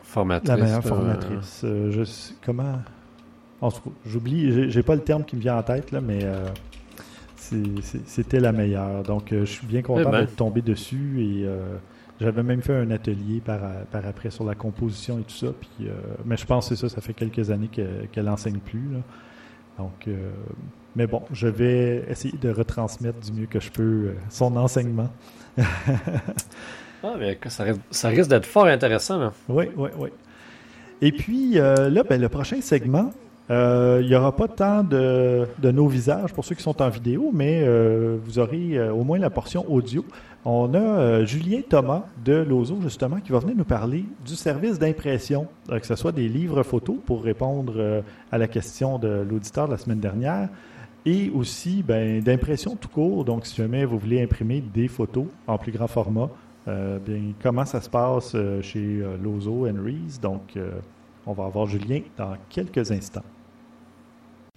[0.01, 0.49] formatrice.
[0.49, 1.59] La meilleure formatrice.
[1.63, 2.03] je,
[2.43, 2.79] comment?
[4.05, 6.25] J'oublie, j'ai pas le terme qui me vient en tête là, mais
[8.05, 9.03] c'était la meilleure.
[9.03, 10.19] Donc, euh, je suis bien content eh ben.
[10.21, 11.77] d'être tombé dessus et euh,
[12.19, 13.59] j'avais même fait un atelier par,
[13.91, 15.47] par, après sur la composition et tout ça.
[15.59, 15.93] Puis, euh,
[16.25, 18.89] mais je pense que c'est ça, ça fait quelques années qu'elle n'enseigne plus.
[19.77, 20.07] Donc,
[20.95, 25.09] mais bon, je vais essayer de retransmettre du mieux que je peux son enseignement.
[25.57, 29.31] ah, mais ça, ça risque d'être fort intéressant.
[29.49, 30.09] Oui, oui, oui.
[31.01, 33.11] Et puis, là, ben, le prochain segment,
[33.49, 37.29] euh, il n'y aura pas tant de, nos visages pour ceux qui sont en vidéo,
[37.33, 40.05] mais euh, vous aurez euh, au moins la portion audio.
[40.45, 45.47] On a Julien Thomas de Lozo, justement, qui va venir nous parler du service d'impression,
[45.69, 49.77] que ce soit des livres photos pour répondre à la question de l'auditeur de la
[49.77, 50.49] semaine dernière,
[51.05, 53.23] et aussi ben, d'impression tout court.
[53.23, 56.29] Donc, si jamais vous voulez imprimer des photos en plus grand format,
[56.67, 60.19] bien, comment ça se passe chez Lozo Henry's.
[60.19, 60.59] Donc,
[61.25, 63.23] on va avoir Julien dans quelques instants.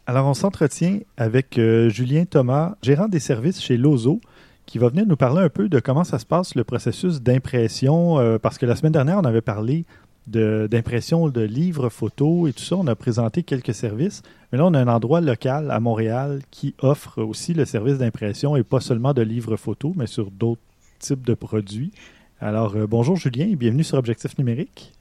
[0.09, 4.21] Alors, on s'entretient avec euh, Julien Thomas, gérant des services chez Lozo,
[4.65, 8.21] qui va venir nous parler un peu de comment ça se passe le processus d'impression,
[8.21, 9.85] euh, parce que la semaine dernière, on avait parlé
[10.29, 12.77] d'impression de, livres, photos et tout ça.
[12.77, 14.23] On a présenté quelques services.
[14.51, 18.57] Mais là, on a un endroit local à Montréal qui offre aussi le service d'impression
[18.57, 20.63] et pas seulement de livres photos, mais sur d'autres
[21.01, 21.93] types de produits.
[22.41, 24.93] Alors, euh, bonjour Julien et bienvenue sur Objectif Numérique.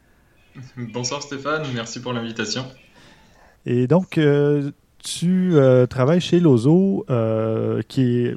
[0.78, 2.66] Bonsoir Stéphane, merci pour l'invitation.
[3.66, 4.72] Et donc, euh,
[5.06, 8.36] tu euh, travailles chez Lozo, euh, qui est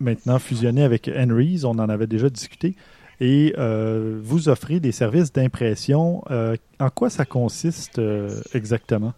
[0.00, 2.74] maintenant fusionné avec Henry's, on en avait déjà discuté,
[3.20, 3.54] et
[4.22, 6.22] vous offrez des services d'impression.
[6.28, 8.00] en quoi ça consiste
[8.52, 9.14] exactement?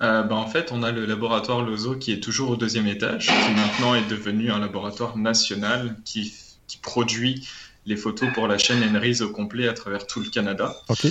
[0.00, 3.54] Ben, en fait, on a le laboratoire Lozo qui est toujours au deuxième étage, qui
[3.54, 6.34] maintenant est devenu un laboratoire national qui,
[6.66, 7.48] qui produit
[7.86, 10.74] les photos pour la chaîne Henry's au complet à travers tout le Canada.
[10.88, 11.06] OK.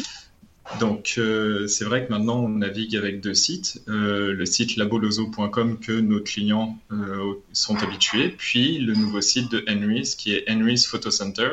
[0.80, 5.80] Donc euh, c'est vrai que maintenant on navigue avec deux sites, euh, le site labolozo.com
[5.80, 10.88] que nos clients euh, sont habitués, puis le nouveau site de Henry's qui est Henry's
[10.88, 11.49] Photo Center,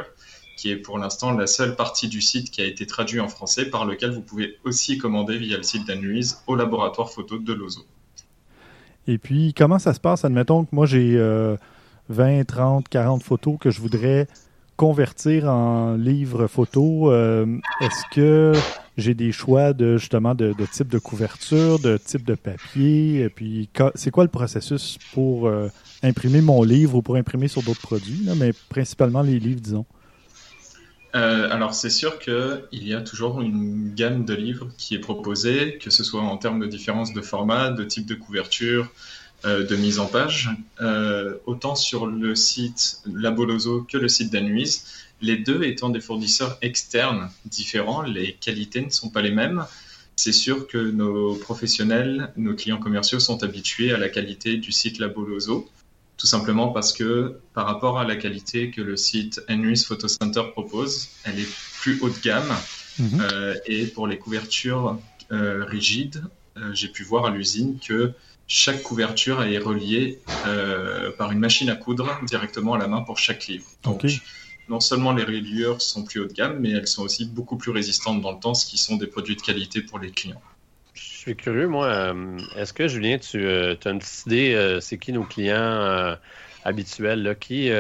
[0.57, 3.69] qui est pour l'instant la seule partie du site qui a été traduit en français,
[3.71, 7.85] par lequel vous pouvez aussi commander via le site d'Henry's au laboratoire photo de Lozo.
[9.07, 10.25] Et puis comment ça se passe?
[10.25, 11.19] Admettons que moi j'ai
[12.09, 14.29] 20, 30, 40 photos que je voudrais
[14.77, 17.13] convertir en livre photo.
[17.13, 18.53] Est-ce que
[18.99, 23.21] j'ai des choix de justement de, type de couverture, de type de papier.
[23.23, 25.69] Et puis, c'est quoi le processus pour euh,
[26.03, 29.87] imprimer mon livre ou pour imprimer sur d'autres produits, mais principalement les livres, disons?
[31.15, 35.79] Euh, alors c'est sûr qu'il y a toujours une gamme de livres qui est proposée,
[35.83, 38.93] que ce soit en termes de différence de format, de type de couverture,
[39.47, 40.51] euh, de mise en page,
[41.47, 44.85] autant sur le site Labolozo que le site d'Anuise
[45.21, 49.65] les deux étant des fournisseurs externes différents, les qualités ne sont pas les mêmes.
[50.17, 54.99] C'est sûr que nos professionnels, nos clients commerciaux sont habitués à la qualité du site
[54.99, 55.69] Labolozo,
[56.17, 60.43] tout simplement parce que par rapport à la qualité que le site Henry's Photo Center
[60.53, 61.49] propose, elle est
[61.81, 62.53] plus haut de gamme.
[62.99, 63.21] Mhm.
[63.21, 64.99] Euh, et pour les couvertures
[65.31, 66.25] euh, rigides,
[66.57, 68.13] euh, j'ai pu voir à l'usine que
[68.49, 70.21] chaque couverture est reliée
[71.19, 73.67] par une machine à coudre directement à la main pour chaque livre.
[73.85, 74.07] Donc,
[74.69, 77.71] non seulement les reliures sont plus haut de gamme, mais elles sont aussi beaucoup plus
[77.71, 80.43] résistantes dans le temps, ce qui sont des produits de qualité pour les clients.
[80.95, 81.87] Je suis curieux, moi.
[81.87, 86.17] Euh, est-ce que, Julien, tu euh, as une petite idée, euh, c'est qui nos clients
[86.65, 87.71] habituels, qui,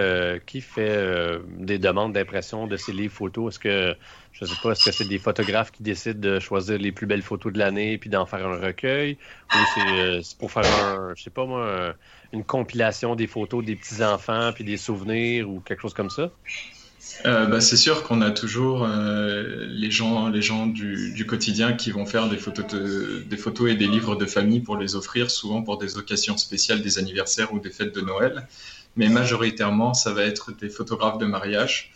[0.46, 3.54] qui fait des demandes d'impression de ces livres photos?
[3.54, 3.96] Est-ce que,
[4.32, 7.22] je sais pas, est-ce que c'est des photographes qui décident de choisir les plus belles
[7.22, 9.18] photos de l'année puis d'en faire un recueil?
[9.52, 11.94] Ou c'est pour faire un, je sais pas moi,
[12.32, 16.30] une compilation des photos des petits-enfants puis des souvenirs ou quelque chose comme ça?
[17.26, 21.90] Euh, bah, c'est sûr qu'on a toujours euh, les gens, les gens du, quotidien qui
[21.90, 22.66] vont faire des photos,
[23.26, 26.80] des photos et des livres de famille pour les offrir, souvent pour des occasions spéciales,
[26.80, 28.46] des anniversaires ou des fêtes de Noël.
[28.96, 31.92] Mais majoritairement, ça va être des photographes de mariage.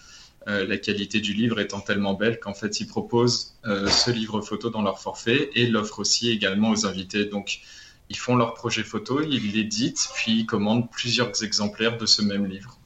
[0.48, 4.70] Euh, la qualité du livre étant tellement belle qu'en fait, ils proposent ce livre photo
[4.70, 7.26] dans leur forfait et l'offrent aussi également aux invités.
[7.26, 7.60] Donc,
[8.08, 12.46] ils font leur projet photo, ils l'éditent, puis ils commandent plusieurs exemplaires de ce même
[12.46, 12.78] livre.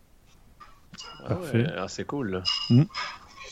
[1.29, 1.67] Parfait.
[1.77, 2.43] Ah, c'est cool.
[2.71, 2.85] Hmm.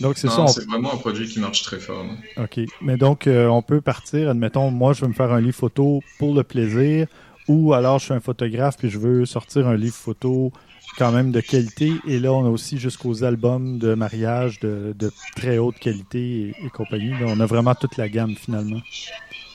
[0.01, 0.47] Donc, c'est ça.
[0.49, 2.05] C'est vraiment un produit qui marche très fort.
[2.37, 2.61] OK.
[2.81, 6.01] Mais donc, euh, on peut partir, admettons, moi, je veux me faire un livre photo
[6.19, 7.07] pour le plaisir,
[7.49, 10.51] ou alors je suis un photographe puis je veux sortir un livre photo
[10.99, 11.93] quand même de qualité.
[12.07, 14.95] Et là, on a aussi jusqu'aux albums de mariage de,
[15.37, 17.13] très haute qualité et, compagnie.
[17.23, 18.81] on a vraiment toute la gamme finalement.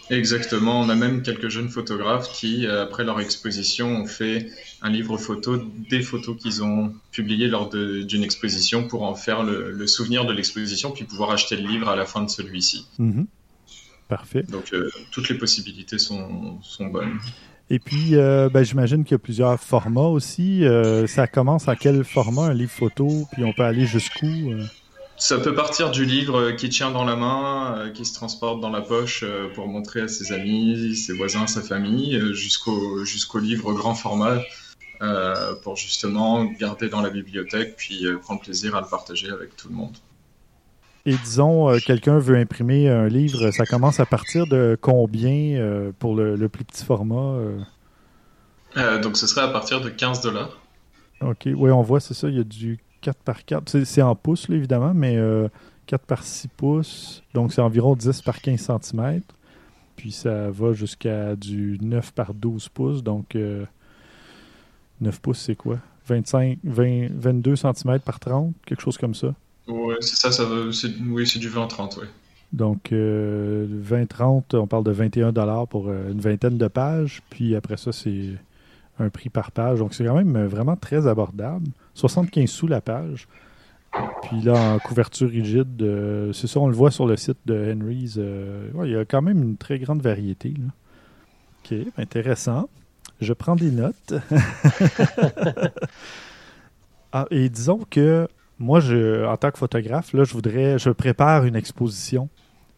[0.10, 4.50] Exactement, on a même quelques jeunes photographes qui, euh, après leur exposition, ont fait
[4.82, 5.58] un livre photo
[5.90, 10.92] des photos qu'ils ont publiées lors d'une exposition pour en faire le, souvenir de l'exposition,
[10.92, 12.88] puis pouvoir acheter le livre à la fin de celui-ci.
[12.98, 13.28] Mhm.
[14.08, 14.44] Parfait.
[14.44, 17.20] Donc euh, toutes les possibilités sont, sont bonnes.
[17.70, 20.64] Et puis, euh, ben, j'imagine qu'il y a plusieurs formats aussi.
[21.06, 24.54] ça commence à quel format un livre photo, puis on peut aller jusqu'où
[25.20, 28.70] ça peut partir du livre qui tient dans la main, euh, qui se transporte dans
[28.70, 33.40] la poche euh, pour montrer à ses amis, ses voisins, sa famille, euh, jusqu'au jusqu'au
[33.40, 34.40] livre grand format
[35.64, 39.76] pour justement garder dans la bibliothèque puis prendre plaisir à le partager avec tout le
[39.76, 39.96] monde.
[41.06, 46.36] Et disons, quelqu'un veut imprimer un livre, ça commence à partir de combien pour le,
[46.36, 47.40] le, plus petit format
[49.02, 50.60] Donc ce serait à partir de 15 dollars.
[51.22, 53.84] Ok, oui, on voit, c'est ça, il y a du 4 par 4.
[53.84, 57.24] C'est en pouces, évidemment, mais 4 euh, par 6 pouces.
[57.34, 59.22] Donc, c'est environ 10 par 15 cm.
[59.96, 63.04] Puis, ça va jusqu'à du 9 par 12 pouces.
[63.04, 63.68] Donc, 9
[65.06, 65.80] euh, pouces, c'est quoi?
[66.08, 69.36] 25, 22 cm par 30, quelque chose comme ça.
[69.68, 70.44] Oui, c'est ça, ça
[71.08, 72.08] oui, c'est du 20-30, oui.
[72.52, 75.32] Donc, 20-30, euh, on parle de 21
[75.68, 77.22] pour une vingtaine de pages.
[77.30, 78.34] Puis après ça, c'est
[79.00, 79.80] un prix par page.
[79.80, 81.68] Donc, c'est quand même vraiment très abordable.
[81.94, 83.28] 75 sous la page.
[84.24, 87.74] Puis là, en couverture rigide, euh, c'est ça, on le voit sur le site de
[87.74, 88.16] Henry's.
[88.18, 90.54] Euh, il y a quand même une très grande variété.
[91.64, 92.70] OK, intéressant.
[93.20, 94.14] Je prends des notes.
[97.12, 98.28] ah, et disons que
[98.60, 102.30] moi, je, en tant que photographe, là, je voudrais, je prépare une exposition.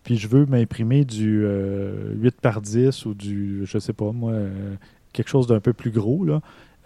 [0.03, 4.33] Puis je veux m'imprimer du 8 euh, par 10 ou du, je sais pas moi,
[5.13, 6.25] quelque chose d'un peu plus gros.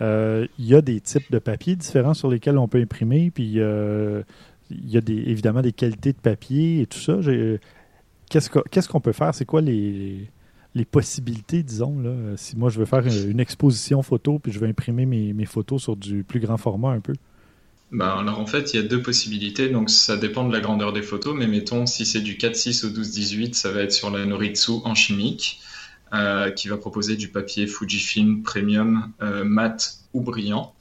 [0.01, 4.23] Euh, il y a des types de papier différents sur lesquels on peut imprimer, euh,
[4.69, 7.19] il y a évidemment des qualités de papier et tout ça.
[8.29, 9.33] Qu'est-ce qu'on peut faire?
[9.33, 10.29] C'est quoi les,
[10.91, 15.05] possibilités, disons, là, si moi je veux faire une, exposition photo puis je veux imprimer
[15.05, 17.13] mes, photos sur du plus grand format un peu?
[17.91, 20.91] Ben, alors en fait, il y a deux possibilités, donc ça dépend de la grandeur
[20.91, 24.25] des photos, mais mettons si c'est du 4.6 au 12.18, ça va être sur la
[24.25, 25.61] Noritsu en chimique.
[26.15, 30.73] Euh, qui va proposer du papier Fujifilm Premium euh, mat ou brillant.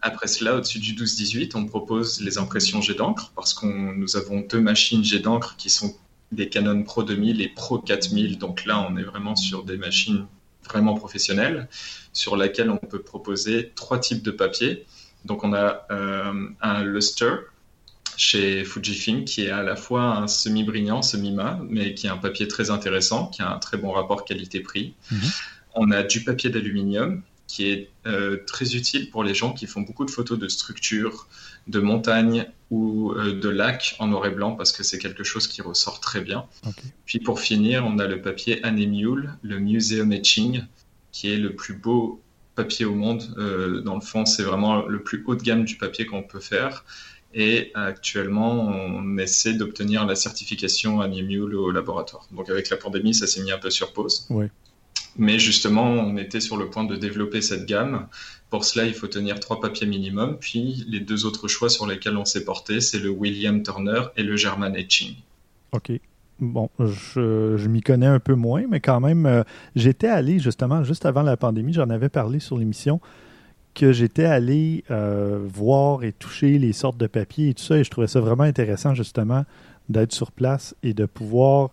[0.00, 4.40] Après cela, au-dessus du 12-18, on propose les impressions jet d'encre parce que nous avons
[4.40, 5.94] deux machines jet d'encre qui sont
[6.30, 8.38] des Canon Pro 2000 et Pro 4000.
[8.38, 10.26] Donc là, on est vraiment sur des machines
[10.64, 11.68] vraiment professionnelles
[12.14, 14.86] sur lesquelles on peut proposer trois types de papier.
[15.26, 17.34] Donc on a euh, un luster
[18.16, 22.48] chez Fujifilm, qui est à la fois un semi-brillant, semi-mat, mais qui est un papier
[22.48, 24.94] très intéressant, qui a un très bon rapport qualité-prix.
[25.10, 25.20] Mhm.
[25.74, 29.82] On a du papier d'aluminium, qui est euh, très utile pour les gens qui font
[29.82, 31.26] beaucoup de photos de structures,
[31.66, 35.46] de montagnes ou euh, de lacs en noir et blanc, parce que c'est quelque chose
[35.46, 36.46] qui ressort très bien.
[37.04, 40.64] Puis pour finir, on a le papier Anemule, le Museum Etching,
[41.12, 42.22] qui est le plus beau
[42.54, 43.22] papier au monde.
[43.36, 46.40] Euh, dans le fond, c'est vraiment le plus haut de gamme du papier qu'on peut
[46.40, 46.84] faire.
[47.34, 52.26] Et actuellement, on essaie d'obtenir la certification Anemule au laboratoire.
[52.32, 54.28] Donc avec la pandémie, ça s'est mis un peu sur pause.
[55.16, 58.06] Mais justement, on était sur le point de développer cette gamme.
[58.50, 60.36] Pour cela, il faut tenir trois papiers minimum.
[60.38, 64.22] Puis les deux autres choix sur lesquels on s'est porté, c'est le William Turner et
[64.22, 65.14] le German Etching.
[65.72, 65.92] OK.
[66.38, 69.44] Bon, je, m'y connais un peu moins, mais quand même, euh,
[69.76, 73.00] j'étais allé justement, juste avant la pandémie, j'en avais parlé sur l'émission,
[73.74, 77.84] que j'étais allé euh, voir et toucher les sortes de papiers et tout ça, et
[77.84, 79.44] je trouvais ça vraiment intéressant justement
[79.88, 81.70] d'être sur place et de pouvoir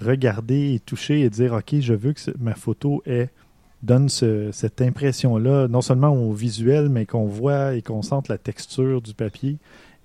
[0.00, 3.30] regarder et toucher et dire, OK, je veux que ma photo ait
[3.82, 9.00] donne cette impression-là, non seulement au visuel, mais qu'on voit et qu'on sente la texture
[9.00, 9.56] du papier.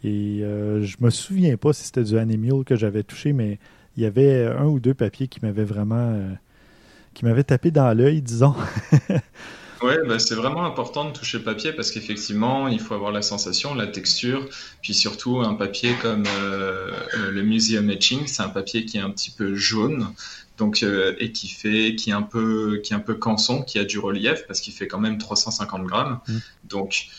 [0.03, 3.57] Et euh, je me souviens pas si c'était du Animal que j'avais touché, mais
[3.97, 6.29] il y avait un ou deux papiers qui m'avaient vraiment euh,
[7.13, 8.53] qui m'avaient tapé dans l'œil, disons.
[9.83, 13.21] Oui, bah, c'est vraiment important de toucher le papier parce qu'effectivement, il faut avoir la
[13.21, 14.47] sensation, la texture,
[14.81, 19.01] puis surtout un papier comme euh, euh, le Museum Etching, c'est un papier qui est
[19.01, 20.07] un petit peu jaune,
[20.57, 20.85] donc
[21.19, 23.99] et qui fait, qui est un peu, qui est un peu canson, qui a du
[23.99, 26.37] relief parce qu'il fait quand même 350 grammes, mmh.
[26.65, 27.09] donc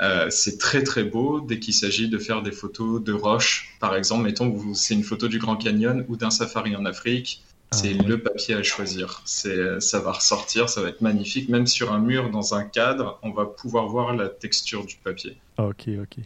[0.00, 3.76] euh, c'est très très beau dès qu'il s'agit de faire des photos de roches.
[3.78, 7.42] Par exemple, mettons c'est une photo du Grand Canyon ou d'un safari en Afrique.
[7.72, 9.22] Ah, c'est le papier à choisir.
[9.24, 11.48] C'est, ça va ressortir, ça va être magnifique.
[11.48, 15.38] Même sur un mur, dans un cadre, on va pouvoir voir la texture du papier.
[15.56, 16.18] Ok, ok.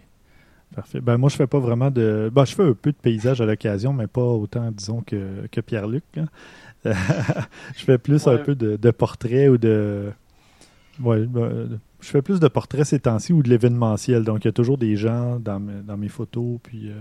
[0.74, 1.00] Parfait.
[1.00, 2.30] Ben, moi, je fais pas vraiment de.
[2.32, 5.60] Ben, je fais un peu de paysage à l'occasion, mais pas autant, disons, que, que
[5.60, 6.04] Pierre-Luc.
[6.84, 10.10] je fais plus un peu de, de portraits ou de.
[11.00, 14.24] Ouais, ben, je fais plus de portraits ces temps-ci ou de l'événementiel.
[14.24, 16.58] Donc, il y a toujours des gens dans, mes, photos.
[16.62, 16.94] Puis, euh,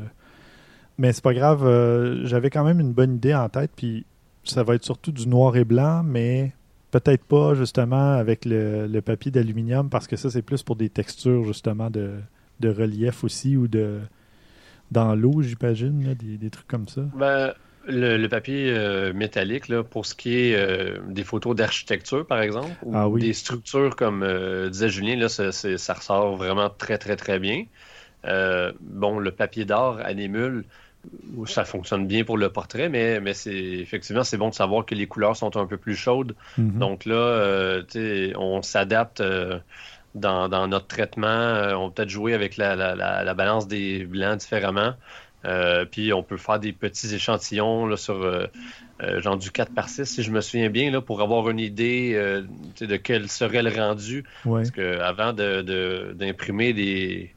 [0.97, 1.65] Mais c'est pas grave.
[1.65, 3.71] Euh, j'avais quand même une bonne idée en tête.
[3.75, 4.05] Puis,
[4.45, 6.53] ça va être surtout du noir et blanc, mais
[6.91, 11.43] peut-être pas justement avec le, papier d'aluminium parce que ça, c'est plus pour des textures
[11.43, 12.19] justement de,
[12.63, 13.99] relief aussi ou de
[14.91, 17.01] dans l'eau, j'imagine, des, des, trucs comme ça.
[17.15, 17.53] Ben,
[17.87, 22.71] le, papier euh, métallique, là, pour ce qui est euh, des photos d'architecture, par exemple,
[22.83, 27.15] ou ah des structures, comme euh, disait Julien, là, ça, ça, ressort vraiment très, très,
[27.15, 27.65] très bien.
[28.81, 30.65] bon, le papier d'art anémule,
[31.45, 34.95] ça fonctionne bien pour le portrait, mais, mais c'est effectivement, c'est bon de savoir que
[34.95, 36.35] les couleurs sont un peu plus chaudes.
[36.59, 36.77] Mm-hmm.
[36.77, 37.81] Donc là,
[38.37, 39.23] on s'adapte.
[40.13, 44.93] Dans, notre traitement, on peut peut-être jouer avec la, la balance des blancs différemment.
[45.45, 48.47] Euh, puis on peut faire des petits échantillons là, sur euh,
[49.03, 51.59] euh, genre du 4 par 6, si je me souviens bien, là, pour avoir une
[51.59, 52.13] idée
[52.79, 54.23] de quel serait le rendu.
[54.43, 57.34] Parce qu'avant d'imprimer des,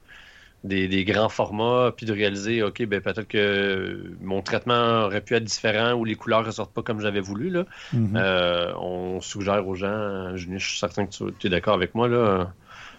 [0.65, 5.45] des, grands formats, puis de réaliser, OK, ben, peut-être que mon traitement aurait pu être
[5.45, 8.75] différent ou les couleurs ne ressortent pas comme j'avais voulu, là, mm-hmm.
[8.77, 12.53] on suggère aux gens, je suis certain que tu, es d'accord avec moi, là.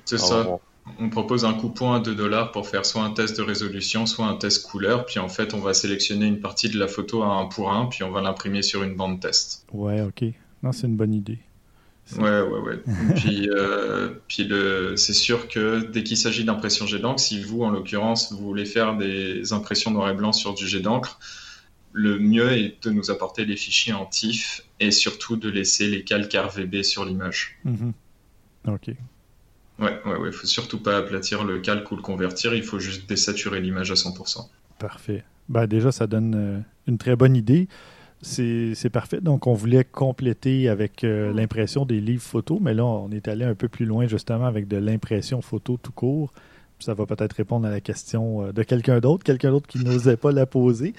[0.05, 0.59] C'est ça
[0.97, 4.25] on propose un coupon à 2 dollars pour faire soit un test de résolution, soit
[4.25, 5.05] un test couleur.
[5.05, 7.85] Puis en fait, on va sélectionner une partie de la photo à un pour un,
[7.85, 9.65] puis on va l'imprimer sur une bande test.
[9.71, 10.25] Ouais, ok.
[10.63, 11.39] Non, c'est une bonne idée.
[12.17, 12.79] Ouais, ouais, ouais.
[13.15, 17.63] puis, euh, puis le, c'est sûr que dès qu'il s'agit d'impression jet d'encre, si vous,
[17.63, 21.19] en l'occurrence, vous voulez faire des impressions noir et blanc sur du jet d'encre,
[21.91, 26.03] le mieux est de nous apporter les fichiers en TIFF et surtout de laisser les
[26.03, 27.59] calques RVB sur l'image.
[27.65, 27.93] Mhm.
[28.67, 28.89] Ok.
[29.79, 30.31] Ouais, ouais, ouais.
[30.31, 32.53] Faut surtout pas aplatir le calque ou le convertir.
[32.53, 34.49] Il faut juste désaturer l'image à 100%.
[34.77, 35.23] Parfait.
[35.47, 37.67] Ben, déjà, ça donne euh, une très bonne idée.
[38.21, 39.21] C'est parfait.
[39.21, 43.45] Donc, on voulait compléter avec euh, l'impression des livres photos, mais là, on est allé
[43.45, 46.33] un peu plus loin, justement, avec de l'impression photo tout court.
[46.79, 50.17] Ça va peut-être répondre à la question euh, de quelqu'un d'autre, quelqu'un d'autre qui n'osait
[50.17, 50.93] pas la poser.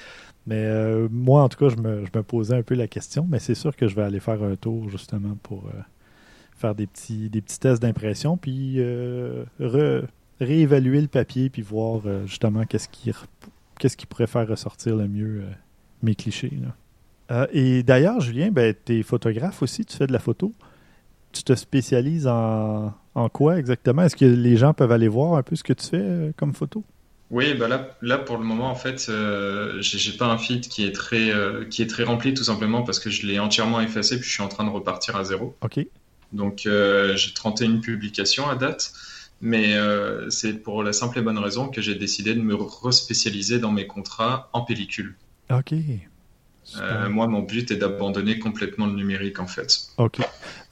[0.46, 0.66] Mais
[1.10, 3.54] moi, en tout cas, je me, je me, posais un peu la question, mais c'est
[3.54, 5.64] sûr que je vais aller faire un tour, justement, pour
[6.60, 9.44] faire des petits, des petits tests d'impression, puis euh,
[10.40, 15.50] réévaluer le papier, puis voir euh, justement qu'est-ce qui, pourrait faire ressortir le mieux euh,
[16.02, 16.52] mes clichés.
[17.52, 20.52] Et d'ailleurs, Julien, ben, tu es photographe aussi, tu fais de la photo.
[21.32, 24.02] Tu te spécialises en, en quoi exactement?
[24.02, 26.82] Est-ce que les gens peuvent aller voir un peu ce que tu fais comme photo?
[27.30, 29.08] Oui, bah là, là pour le moment en fait,
[29.80, 31.30] j'ai pas un feed qui est très
[31.70, 34.42] qui est très rempli tout simplement parce que je l'ai entièrement effacé puis je suis
[34.42, 35.56] en train de repartir à zéro.
[35.60, 35.86] Ok.
[36.32, 38.92] Donc euh, j'ai 31 publications à date.
[39.42, 39.74] Mais
[40.28, 43.86] c'est pour la simple et bonne raison que j'ai décidé de me respécialiser dans mes
[43.86, 45.14] contrats en pellicule.
[45.50, 45.72] Ok.
[47.08, 49.88] Moi, mon but est d'abandonner complètement le numérique, en fait.
[49.96, 50.18] OK.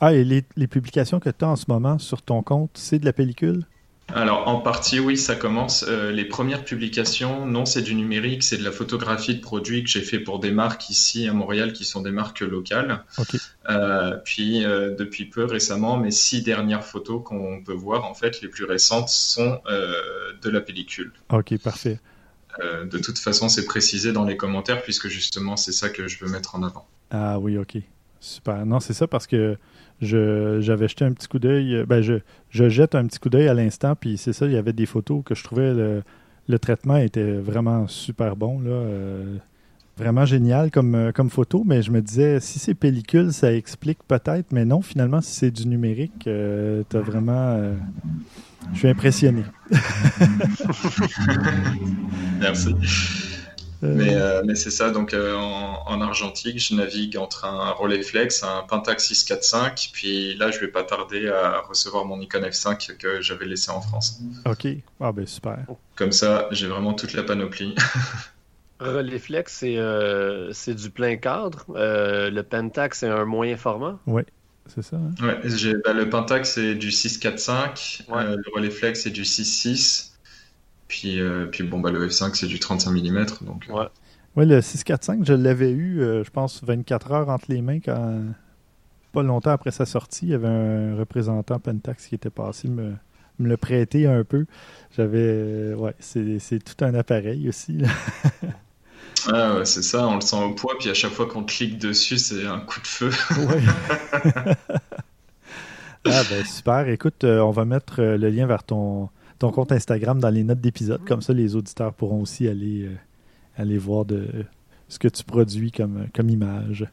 [0.01, 2.99] Ah, et les, les publications que tu as en ce moment sur ton compte, c'est
[2.99, 3.65] de la pellicule?
[4.15, 5.85] Alors, en partie, oui, ça commence.
[5.87, 9.91] Euh, les premières publications, non, c'est du numérique, c'est de la photographie de produits que
[9.91, 13.05] j'ai fait pour des marques ici à Montréal qui sont des marques locales.
[13.69, 18.41] Euh, puis, euh, depuis peu récemment, mes six dernières photos qu'on peut voir, en fait,
[18.41, 21.13] les plus récentes, sont de la pellicule.
[21.31, 22.01] Ok, parfait.
[22.61, 26.31] De toute façon, c'est précisé dans les commentaires puisque justement, c'est ça que je veux
[26.31, 26.87] mettre en avant.
[27.11, 27.79] Ah oui, ok.
[28.21, 28.67] Super.
[28.67, 29.57] Non, c'est ça parce que
[30.01, 31.77] j'avais jeté un petit coup d'œil.
[31.77, 32.15] Euh, ben, je,
[32.51, 34.87] je, jette un petit coup d'œil à l'instant, puis c'est ça, il y avait des
[34.87, 38.61] photos que je trouvais le, traitement était vraiment super bon.
[38.67, 39.37] Euh,
[39.99, 43.99] vraiment génial comme, euh, comme photo, mais je me disais, si c'est pellicule, ça explique
[44.07, 47.61] peut-être, mais non, finalement, si c'est du numérique, euh, t'as vraiment.
[48.73, 49.43] je suis impressionné.
[52.41, 52.75] Merci.
[53.85, 57.71] Euh, mais, euh, mais c'est ça, donc euh, en, en, argentique, je navigue entre un
[57.71, 62.97] Rolleiflex, un Pentax 645, puis là, je vais pas tarder à recevoir mon Nikon F5
[62.97, 64.21] que j'avais laissé en France.
[64.47, 64.67] Ok,
[65.01, 65.59] ah ben super.
[65.95, 67.75] Comme ça, j'ai vraiment toute la panoplie.
[68.81, 71.65] Rolleiflex, c'est euh, du plein cadre.
[71.69, 73.99] le Pentax, c'est un moyen format.
[74.07, 74.23] Oui.
[74.69, 74.97] C'est ça.
[74.97, 75.11] Hein?
[75.25, 75.41] Ouais,
[75.85, 78.05] bah, le Pentax, c'est du 645.
[78.09, 78.37] Ouais.
[78.37, 80.13] le Rolleiflex, c'est du 6.6.
[80.89, 83.27] Puis, euh, puis bon, bah, le F5, c'est du 35 mm.
[83.43, 83.73] Donc, euh.
[83.73, 83.87] ouais.
[84.37, 88.23] ouais, le 645, je l'avais eu, euh, je pense, 24 heures entre les mains quand.
[89.13, 92.93] Pas longtemps après sa sortie, il y avait un représentant Pentax qui était passé me,
[93.39, 94.45] me le prêter un peu.
[94.95, 95.73] J'avais.
[95.73, 97.83] Ouais, c'est tout un appareil aussi.
[99.27, 101.79] Ah ouais, c'est ça, on le sent au poids, puis à chaque fois qu'on clique
[101.79, 103.11] dessus, c'est un coup de feu.
[103.37, 103.63] ouais.
[106.05, 109.09] ah ben super, écoute, on va mettre le lien vers ton,
[109.39, 111.05] ton compte Instagram dans les notes d'épisode.
[111.05, 112.97] Comme ça, les auditeurs pourront aussi aller, euh,
[113.57, 114.29] aller voir de,
[114.89, 116.87] ce que tu produis comme, comme image.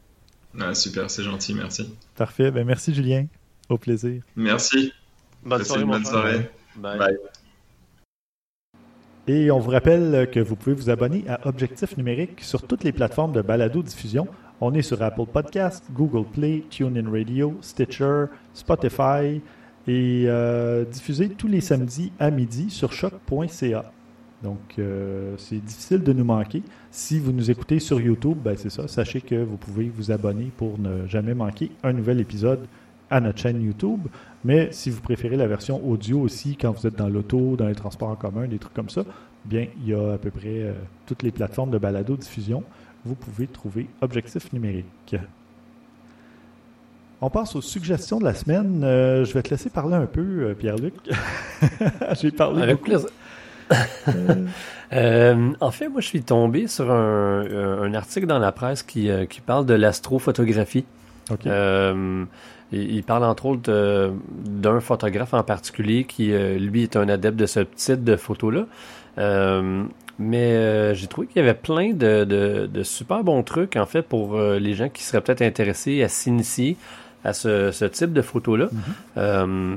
[0.58, 1.92] Ah, super, c'est gentil, merci.
[2.14, 2.50] Parfait.
[2.50, 3.26] Ben, merci, Julien.
[3.68, 4.22] Au plaisir.
[4.36, 4.92] Merci.
[5.44, 5.84] Bonne soirée.
[5.84, 6.50] bonne soirée.
[6.76, 7.18] Bye.
[9.28, 12.92] Et on vous rappelle que vous pouvez vous abonner à Objectif Numérique sur toutes les
[12.92, 14.28] plateformes de balado-diffusion.
[14.60, 19.40] On est sur Apple Podcast, Google Play, TuneIn Radio, Stitcher, Spotify,
[19.88, 23.92] et euh, diffusé tous les samedis à midi sur choc.ca.
[24.44, 26.62] Donc, euh, c'est difficile de nous manquer.
[26.92, 28.86] Si vous nous écoutez sur YouTube, ben c'est ça.
[28.86, 32.60] Sachez que vous pouvez vous abonner pour ne jamais manquer un nouvel épisode
[33.10, 34.00] à notre chaîne YouTube.
[34.44, 37.74] Mais si vous préférez la version audio aussi, quand vous êtes dans l'auto, dans les
[37.74, 39.04] transports en commun, des trucs comme ça,
[39.44, 40.72] bien, il y a à peu près euh,
[41.06, 42.62] toutes les plateformes de balado-diffusion.
[43.04, 45.16] Vous pouvez trouver Objectif numérique.
[47.22, 48.82] On passe aux suggestions de la semaine.
[48.84, 50.94] Euh, je vais te laisser parler un peu, euh, Pierre-Luc.
[52.20, 53.08] J'ai parlé Avec plaisir.
[54.92, 59.40] Euh, en fait, moi, je suis tombé sur un, article dans la presse qui, qui
[59.40, 60.84] parle de l'astrophotographie.
[62.72, 64.12] Il, parle entre autres
[64.44, 68.66] d'un photographe en particulier qui, lui, est un adepte de ce type de photos-là.
[70.18, 74.38] mais j'ai trouvé qu'il y avait plein de, de, super bons trucs, en fait, pour
[74.40, 76.76] les gens qui seraient peut-être intéressés à s'initier
[77.26, 78.68] à ce, type de photo-là.
[78.70, 78.80] Mhm.
[79.18, 79.76] Euh,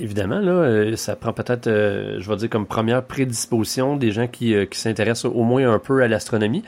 [0.00, 4.28] évidemment, là, euh, ça prend peut-être, euh, je vais dire, comme première prédisposition des gens
[4.28, 6.62] qui, s'intéressent au moins un peu à l'astronomie,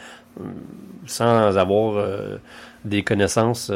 [1.06, 2.04] sans avoir
[2.84, 3.70] des connaissances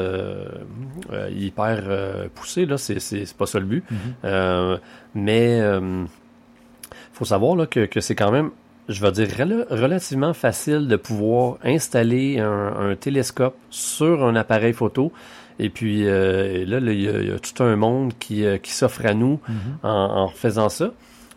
[1.31, 2.67] hyper poussées.
[2.67, 3.85] Là, c'est, pas ça le but.
[3.91, 4.79] Mhm.
[5.15, 5.61] mais
[7.13, 8.51] faut savoir là, que, c'est quand même
[8.89, 9.29] je vais dire,
[9.71, 15.13] relativement facile de pouvoir installer un, télescope sur un appareil photo
[15.59, 19.15] et puis euh, là, il y, a tout un monde qui, euh, qui s'offre à
[19.15, 19.57] nous mhm.
[19.83, 20.93] en, en, faisant ça.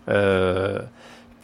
[0.10, 0.80] Euh,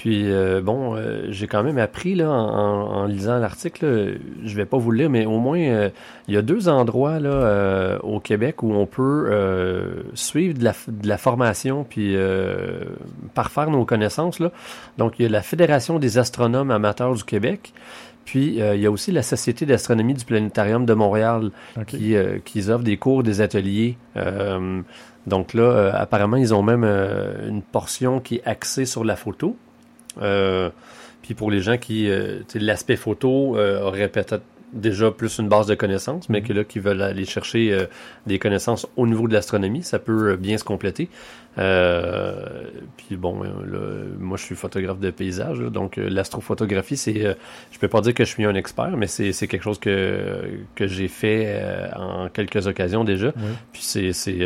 [0.05, 0.27] puis
[0.61, 0.95] bon,
[1.29, 5.25] j'ai quand même appris là en, lisant l'article, je vais pas vous le lire, mais
[5.25, 5.57] au moins
[6.27, 11.07] il y a deux endroits là au Québec où on peut suivre de la, de
[11.07, 12.15] la, formation puis
[13.33, 14.51] parfaire nos connaissanses là.
[14.99, 17.73] Donc il y a la Fédération des astronomes amateurs du Québec
[18.25, 21.51] puis, euh, il y a aussi la Société d'astronomie du Planétarium de Montréal
[21.87, 23.97] qui, euh, qui offre des cours, des ateliers.
[24.17, 24.81] Euh,
[25.27, 29.55] donc là, apparemment, ils ont même une portion qui est axée sur la photo.
[30.17, 32.09] Puis pour les gens qui,
[32.55, 34.43] l'aspect photo aurait peut-être
[34.75, 36.47] déjà plus une base de connaissances, mais mhm.
[36.47, 37.85] que là, qui veulent aller chercher euh,
[38.27, 41.09] des connaissances au niveau de l'astronomie, ça peut euh, bien se compléter.
[41.57, 42.65] Euh,
[42.97, 43.43] puis bon,
[44.19, 47.37] moi je suis photographe de paysage, donc l'astrophotographie, c'est,
[47.71, 50.41] je peux pas dire que je suis un expert, mais c'est, quelque chose que,
[50.75, 51.57] que j'ai fait
[51.95, 53.31] en quelques occasions déjà.
[53.71, 54.45] Puis c'est, c'est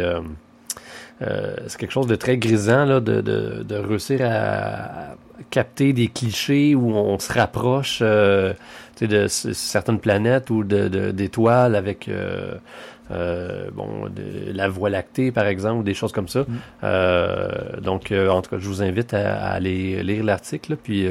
[1.19, 5.15] c'est quelque chose de très grisant là, de, de, de réussir à,
[5.49, 8.55] capter des clichés où on se rapproche de
[9.27, 12.09] certaines planètes ou d'étoiles avec
[13.11, 16.41] euh, bon, de la Voie lactée, par exemple, des choses comme ça.
[16.41, 16.45] Mm.
[16.83, 21.07] Euh, donc, euh, en tout cas, je vous invite à, aller lire l'article, puis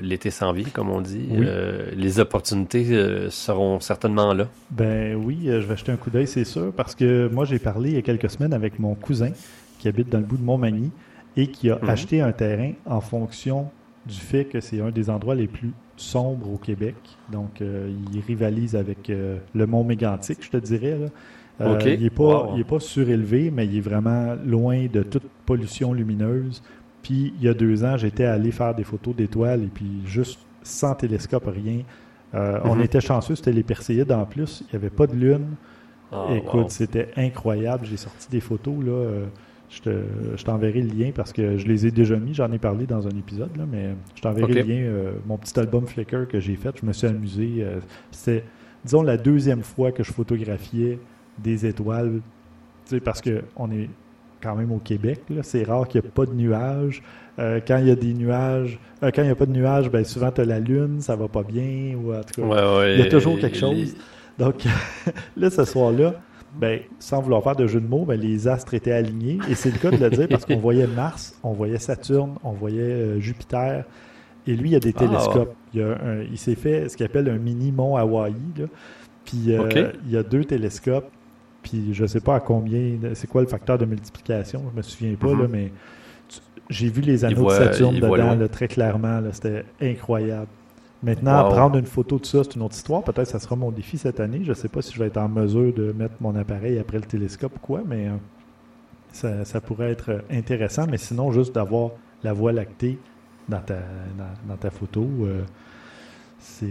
[0.00, 1.28] l'été sans vie, comme on dit.
[1.94, 4.48] les opportunités seront certainement là.
[4.70, 7.90] Ben oui, je vais jeter un coup d'œil, c'est sûr, parce que moi, j'ai parlé
[7.90, 9.30] il y a quelques semaines avec mon cousin
[9.78, 10.90] qui habite dans le bout de Montmagny
[11.36, 11.90] et qui a mm-hmm.
[11.90, 13.68] acheté un terrain en fonction
[14.06, 16.94] du fait que c'est un des endroits les plus sombre au Québec.
[17.30, 20.98] Donc, euh, il rivalise avec euh, le mont Mégantic, je te dirais.
[21.60, 26.62] Euh, il n'est pas, pas surélevé, mais il est vraiment loin de toute pollution lumineuse.
[27.06, 30.40] Puis, il y a deux ans, j'étais allé faire des photos d'étoiles et puis juste
[30.64, 31.82] sans télescope, rien.
[32.32, 32.82] On mhm.
[32.82, 34.62] était chanceux, c'était les Perséides en plus.
[34.62, 35.54] Il n'y avait pas de lune.
[36.10, 37.86] Ah, Écoute, c'était incroyable.
[37.86, 39.22] J'ai sorti des photos, là.
[39.68, 43.06] Je t'enverrai le lien parce que je les ai déjà mis, j'en ai parlé dans
[43.06, 46.56] un épisode, là, mais je t'enverrai le lien, euh, mon petit album Flickr que j'ai
[46.56, 47.54] fait, je me suis amusé.
[47.60, 47.78] Euh,
[48.10, 48.44] c'est,
[48.84, 50.98] disons, la deuxième fois que je photographiais
[51.38, 52.20] des étoiles,
[53.04, 53.88] parce qu'on est
[54.42, 57.02] quand même au Québec, c'est rare qu'il n'y ait pas de nuages.
[57.38, 60.04] Euh, quand il y a des nuages, quand il n'y a pas de nuages, ben
[60.04, 63.02] souvent tu as la lune, ça va pas bien, ou en tout cas, il y
[63.02, 63.94] a toujours quelque chose.
[64.38, 64.64] Donc
[65.36, 66.14] là, ce soir-là,
[66.58, 69.38] ben, sans vouloir faire de jeu de mots, ben, les astres étaient alignés.
[69.50, 72.52] Et c'est le cas de le dire parce qu'on voyait Mars, on voyait Saturne, on
[72.52, 73.84] voyait euh, Jupiter.
[74.46, 75.00] Et lui, il y a des ah.
[75.00, 75.54] télescopes.
[75.74, 78.34] Il, s'est fait ce qu'il appelle un mini mont Hawaii.
[79.24, 81.10] Puis euh, il y a deux télescopes.
[81.68, 84.82] Puis je ne sais pas à combien, c'est quoi le facteur de multiplication, je me
[84.82, 85.48] souviens pas, là, mm-hmm.
[85.50, 85.72] mais
[86.70, 89.20] j'ai vu les anneaux de Saturne dedans très clairement.
[89.32, 90.48] C'était incroyable.
[91.02, 93.02] Maintenant, prendre une photo de ça, c'est une autre histoire.
[93.02, 94.40] Peut-être que ça sera mon défi cette année.
[94.42, 96.98] Je ne sais pas si je vais être en mesure de mettre mon appareil après
[96.98, 98.08] le télescope ou quoi, mais
[99.24, 100.86] euh, ça, pourrait être intéressant.
[100.88, 101.90] Mais sinon, juste d'avoir
[102.22, 102.98] la voie lactée
[103.48, 103.76] dans ta,
[104.48, 105.42] dans, ta photo, euh,
[106.62, 106.66] euh,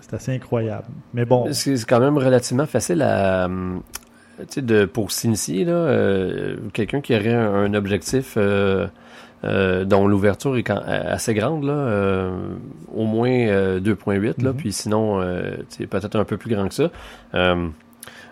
[0.00, 0.86] c'est assez incroyable.
[1.14, 1.52] Mais bon.
[1.52, 3.48] C'est quand même relativement facile à.
[4.56, 5.66] De, pour s'initier,
[6.72, 8.36] quelqu'un qui aurait un, objectif
[9.44, 12.30] euh, dont l'ouverture est assez grande, là, euh,
[12.94, 14.56] au moins 2.8, euh, là, mhm.
[14.56, 15.22] puis sinon,
[15.68, 16.90] c'est peut-être un peu plus grand que ça.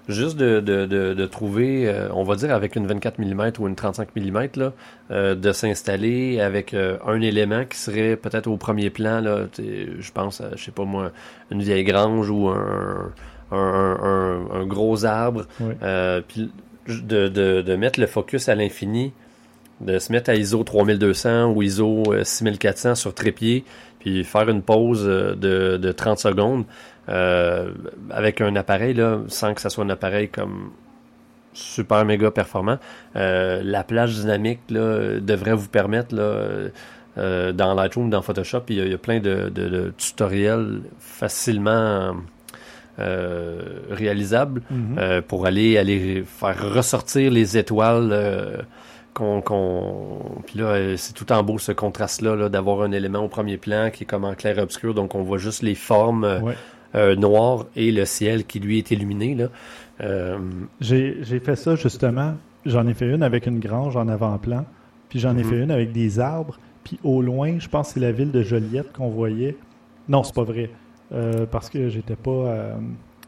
[0.08, 4.08] juste de, de, de, trouver, on va dire avec une 24 mm ou une 35
[4.16, 10.12] mm, là, de s'installer avec un élément qui serait peut-être au premier plan, là, je
[10.12, 11.12] pense, à, je sais pas moi,
[11.50, 13.12] une vieille grange ou un,
[13.50, 15.46] un, un, gros arbre,
[16.28, 16.50] puis
[16.88, 19.12] de, de, de mettre le focus à l'infini
[19.80, 23.64] de se mettre à ISO 3200 ou ISO 6400 euh, sur trépied,
[24.00, 26.64] puis faire une pause euh, de, de 30 secondes
[27.08, 27.70] euh,
[28.10, 30.70] avec un appareil, là, sans que ça soit un appareil comme
[31.52, 32.78] super méga performant.
[33.14, 38.98] la plage dynamique là, devrait vous permettre là, dans Lightroom, dans Photoshop, il y a,
[38.98, 42.16] plein de, de, tutoriels facilement
[42.98, 45.22] réalisables mm-hmm.
[45.22, 48.64] pour aller aller faire ressortir les étoiles
[49.14, 53.28] qu'on, puis là, euh, c'est tout en beau ce contraste-là, -là, d'avoir un élément au
[53.28, 56.40] premier plan qui est comme en clair-obscur, donc on voit juste les formes euh,
[56.94, 59.34] euh, noires et le ciel qui lui est illuminé.
[59.34, 60.38] Là.
[60.80, 62.34] J'ai, fait ça justement.
[62.66, 64.64] J'en ai fait une avec une grange en avant-plan,
[65.08, 65.50] puis j'en ai mhm.
[65.50, 68.42] fait une avec des arbres, puis au loin, je pense que c'est la ville de
[68.42, 69.56] Joliette qu'on voyait.
[70.08, 70.70] Non, c'est pas vrai,
[71.50, 72.76] parce que j'étais pas.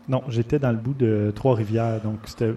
[0.09, 2.55] non, j'étais dans le bout de Trois-Rivières, donc c'était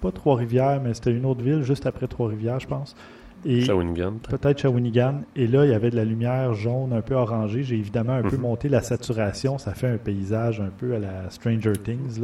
[0.00, 2.96] pas Trois-Rivières, mais c'était une autre ville juste après Trois-Rivières, je pense.
[3.44, 4.14] Et Shawinigan.
[4.28, 5.22] Peut-être Shawinigan.
[5.34, 7.62] Et là, il y avait de la lumière jaune un peu orangée.
[7.62, 8.42] J'ai évidemment un peu mhm.
[8.42, 9.58] monté la saturation.
[9.58, 12.20] Ça fait un paysage un peu à la Stranger Things.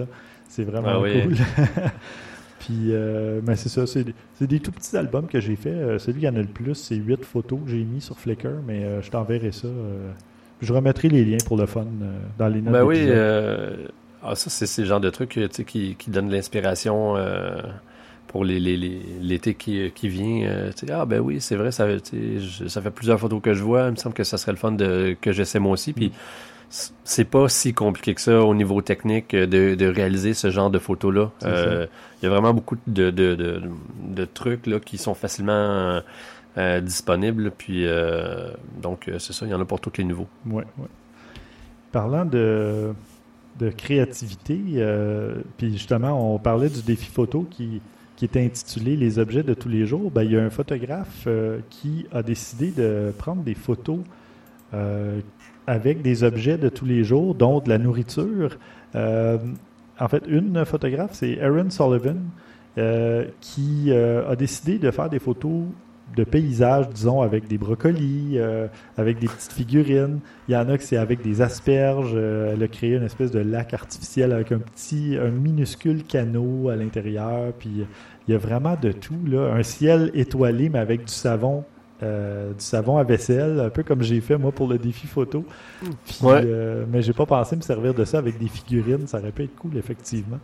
[0.49, 1.35] C'est vraiment ah cool.
[2.61, 4.05] Puis, euh, mais c'est ça, c'est
[4.47, 5.71] des, tout petits albums que j'ai fait.
[5.71, 8.49] Euh, celui qui en a le plus, c'est huit photos que j'ai mis sur Flickr,
[8.67, 9.69] mais euh, je t'enverrai ça.
[10.61, 11.87] Je remettrai les liens pour le fun
[12.39, 12.73] dans les notes.
[12.73, 13.09] Ben oui,
[14.23, 17.63] ah, ça, c'est le genre de truc qui, qui donne l'inspiration euh,
[18.27, 20.47] pour l'été les, qui, qui vient.
[20.47, 21.87] Euh, ah, ben oui, c'est vrai, ça,
[22.67, 23.87] ça fait plusieurs photos que je vois.
[23.87, 25.93] Il me semble que ça serait le fun de, que j'essaie moi aussi.
[25.93, 26.13] Puis,
[26.69, 30.79] c'est pas si compliqué que ça au niveau technique de, de réaliser ce genre de
[30.79, 31.31] photos-là.
[31.45, 31.87] Euh,
[32.21, 33.63] il y a vraiment beaucoup de, de, de,
[34.03, 36.03] de trucs là, qui sont facilement
[36.57, 37.51] disponibles.
[37.51, 37.86] Puis,
[38.82, 40.26] donc, c'est ça, il y en a pour tous les niveaux.
[40.46, 40.64] Ouais.
[41.92, 42.94] Parlant de
[43.70, 44.59] créativité.
[44.76, 47.80] Euh, puis justement, on parlait du défi photo qui,
[48.20, 50.11] était intitulé Les objets de tous les jours.
[50.11, 54.01] Ben, il y a un photographe euh, qui a décidé de prendre des photos
[54.74, 55.20] euh,
[55.68, 58.59] avec des objets de tous les jours, dont de la nourriture.
[58.94, 62.18] en fait, une photographe, c'est Erin Sullivan.
[63.40, 65.62] qui a décidé de faire des photos
[66.17, 68.39] de paysages, disons, avec des brocolis,
[68.97, 70.21] avec des petites figurines.
[70.49, 72.15] Il y en a que c'est avec des asperges.
[72.15, 76.77] elle a créé une espèce de lac artificiel avec un petit, un minuscule canot à
[76.77, 77.53] l'intérieur.
[77.59, 77.87] Puis
[78.27, 79.19] il y a vraiment de tout.
[79.27, 79.53] Là.
[79.53, 81.65] Un ciel étoilé, mais avec du savon
[82.01, 85.45] euh, du savon à vaisselle, un peu comme j'ai fait moi pour le défi photo.
[85.81, 89.33] Puis, euh, mais j'ai pas pensé me servir de ça avec des figurines, ça aurait
[89.33, 90.39] pu être cool effectivement.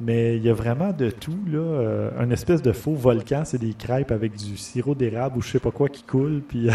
[0.00, 3.58] Mais il y a vraiment de tout là, euh, un espèce de faux volcan, c'est
[3.58, 6.68] des crêpes avec du sirop d'érable ou je sais pas quoi qui coule, puis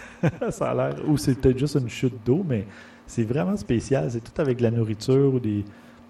[0.50, 2.66] ça a l'air ou c'est peut-être juste une chute d'eau, mais
[3.06, 4.10] c'est vraiment spécial.
[4.10, 5.64] C'est tout avec de la nourriture ou des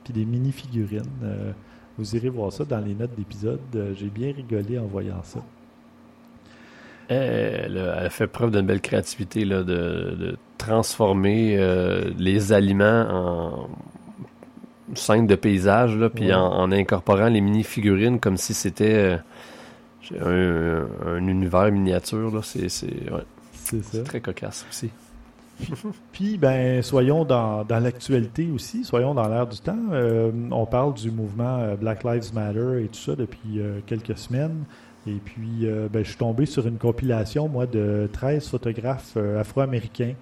[0.04, 1.02] puis des mini figurines.
[1.98, 3.58] vous irez voir ça dans les notes d'épisode.
[3.94, 5.40] j'ai bien rigolé en voyant ça.
[7.08, 13.68] Elle, a fait preuve d'une belle créativité là, de, transformer euh, les aliments en
[14.94, 19.18] scène de paysage, là, puis en, incorporant les mini-figurines comme si c'était
[20.12, 22.44] euh, un, univers miniature.
[22.44, 22.68] C'est
[23.10, 24.02] ouais.
[24.04, 24.90] très cocasse aussi.
[26.12, 29.78] Puis, ben, soyons dans, dans l'actualité aussi, soyons dans l'air du temps.
[29.90, 34.64] Euh, on parle du mouvement Black Lives Matter et tout ça depuis quelques semaines.
[35.06, 39.40] Et puis, euh, ben, je suis tombé sur une compilation, moi, de 13 photographes euh,
[39.40, 40.14] afro-américains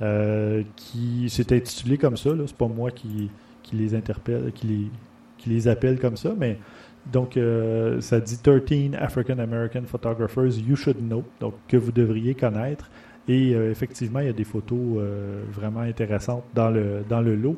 [0.00, 2.30] euh, qui s'est intitulé comme ça.
[2.46, 3.30] C'est pas moi qui,
[3.72, 4.90] qui, les interpelle, qui les,
[5.38, 6.58] qui les appelle comme ça, mais
[7.12, 7.36] donc
[8.00, 12.90] ça dit 13 African American Photographers You Should Know, donc que vous devriez connaître.
[13.26, 15.02] Et effectivement, il y a des photos
[15.50, 17.56] vraiment intéressantes dans le, dans le lot.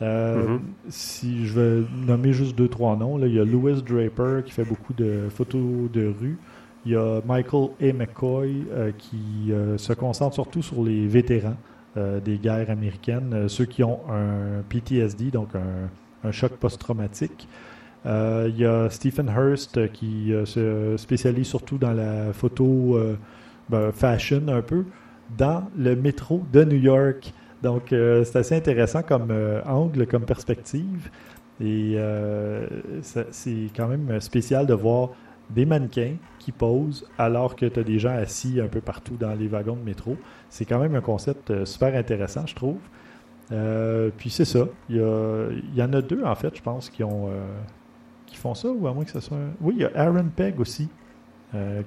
[0.00, 0.60] Euh, mm-hmm.
[0.88, 4.52] Si je veux nommer juste deux, trois noms, là, il y a Louis Draper qui
[4.52, 6.38] fait beaucoup de photos de rue.
[6.86, 7.92] Il y a Michael A.
[7.92, 11.56] McCoy euh, qui euh, se concentre surtout sur les vétérans
[11.96, 17.48] des guerres américaines, ceux qui ont un PTSD, donc un, choc post-traumatique.
[18.04, 22.98] il y a Stephen Hurst qui se spécialise surtout dans la photo
[23.68, 24.84] ben, fashion un peu,
[25.36, 27.32] dans le métro de New York.
[27.62, 31.10] Donc, euh, c'est assez intéressant comme euh, angle, comme perspective.
[31.60, 32.66] Et euh,
[33.02, 35.10] c'est quand même spécial de voir
[35.50, 36.14] des mannequins
[36.48, 39.76] qui posent alors que tu as des gens assis un peu partout dans les wagons
[39.76, 40.16] de métro.
[40.48, 42.78] C'est quand même un concept super intéressant, je trouve.
[44.16, 44.66] puis c'est ça.
[44.88, 47.28] Il y, en a deux, en fait, je pense, qui ont
[48.24, 49.36] qui font ça, ou à moins que ce soit.
[49.60, 50.88] Oui, il y a Aaron Pegg aussi,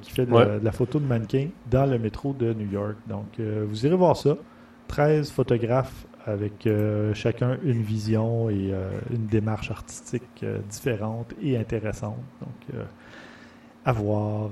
[0.02, 2.98] qui fait de, la, photo de mannequin dans le métro de New York.
[3.08, 4.38] Donc, vous irez voir ça.
[4.90, 11.58] 13 photographes avec euh, chacun une vision et euh, une démarche artistique euh, différente et
[11.58, 12.20] intéressante.
[12.42, 12.80] Donc,
[13.86, 14.50] à voir.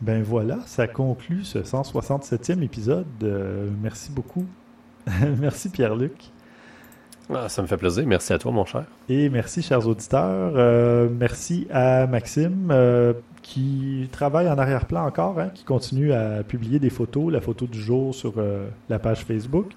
[0.00, 3.06] Ben voilà, ça conclut ce 167e épisode.
[3.80, 4.46] merci beaucoup.
[5.38, 6.30] merci Pierre-Luc.
[7.32, 8.04] Ah, ça me fait plaisir.
[8.06, 8.84] Merci à toi, mon cher.
[9.08, 11.08] Et merci, chers auditeurs.
[11.10, 12.72] merci à Maxime
[13.42, 17.80] qui travaille en arrière-plan encore, hein, qui continue à publier des photos, la photo du
[17.80, 19.72] jour sur euh, la page Facebook,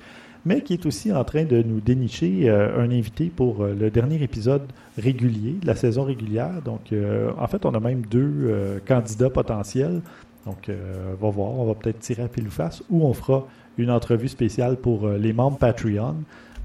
[0.46, 3.90] mais qui est aussi en train de nous dénicher euh, un invité pour euh, le
[3.90, 4.64] dernier épisode
[4.98, 6.62] régulier, de la saison régulière.
[6.64, 6.94] Donc,
[7.38, 10.02] en fait, on a même deux candidats potentiels.
[10.46, 13.46] Donc, on va voir, on va peut-être tirer à pile ou face, ou on fera
[13.78, 16.16] une entrevue spéciale pour les membres Patreon.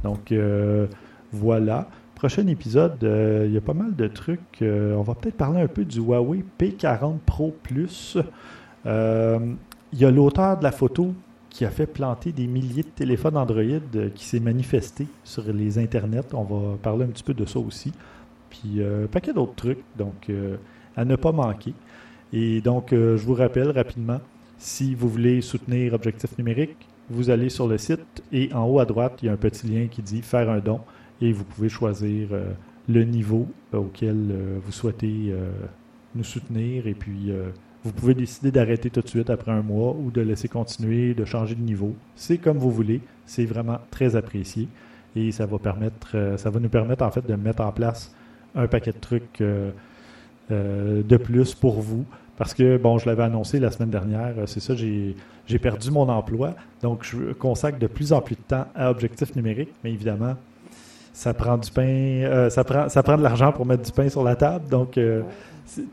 [0.05, 0.33] Donc,
[1.33, 1.89] voilà
[2.21, 4.61] prochain épisode, euh, il y a pas mal de trucs.
[4.61, 8.19] Euh, on va peut-être parler un peu du Huawei P40 Pro Plus.
[8.85, 9.39] Euh,
[9.95, 11.15] il y a l'auteur de la photo
[11.51, 13.63] qui a fait planter des milliers de téléphones Android
[14.15, 16.33] qui s'est manifesté sur les internets.
[16.33, 17.93] On va parler un petit peu de ça aussi.
[18.49, 19.83] Puis un paquet d'autres trucs.
[19.99, 20.31] Donc,
[20.97, 21.75] à ne pas manquer.
[22.33, 24.21] Et donc, je vous rappelle rapidement,
[24.59, 26.77] si vous voulez soutenir Objectif Numérique,
[27.11, 29.67] vous allez sur le site et en haut à droite, il y a un petit
[29.67, 30.81] lien qui dit Faire un don
[31.21, 32.53] et vous pouvez choisir euh,
[32.89, 35.35] le niveau euh, auquel euh, vous souhaitez
[36.15, 37.33] nous soutenir et puis
[37.85, 41.25] vous pouvez décider d'arrêter tout de suite après un mois ou de laisser continuer, de
[41.25, 41.95] changer de niveau.
[42.17, 43.01] C'est comme vous voulez.
[43.27, 44.69] C'est vraiment très apprécié
[45.17, 48.15] et ça va permettre, ça va nous permettre en fait de mettre en place
[48.55, 49.43] un paquet de trucs
[50.51, 52.05] de plus pour vous.
[52.41, 56.55] Parce que, bon, je l'avais annoncé la semaine dernière, c'est ça, j'ai perdu mon emploi.
[56.83, 59.69] Donc, je consacre de plus en plus de temps à Objectif numérique.
[59.85, 60.37] Mais évidemment,
[61.13, 64.09] ça prend du pain, euh, ça, prend, ça prend de l'argent pour mettre du pain
[64.09, 64.71] sur la table.
[64.71, 65.21] Donc, euh,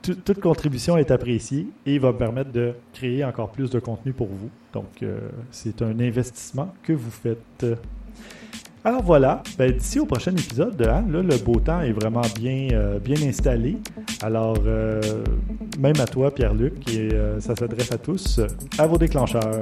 [0.01, 4.27] toute contribution est appréciée et va me permettre de créer encore plus de contenu pour
[4.27, 4.49] vous.
[4.73, 5.19] Donc, euh,
[5.51, 7.65] c'est un investissement que vous faites.
[8.83, 13.21] Alors voilà, ben, d'ici au prochain épisode, hein, le beau temps est vraiment bien, bien
[13.27, 13.77] installé.
[14.21, 14.57] Alors,
[15.77, 17.09] même à toi, Pierre-Luc, et
[17.39, 18.39] ça s'adresse à tous,
[18.77, 19.61] à vos déclencheurs.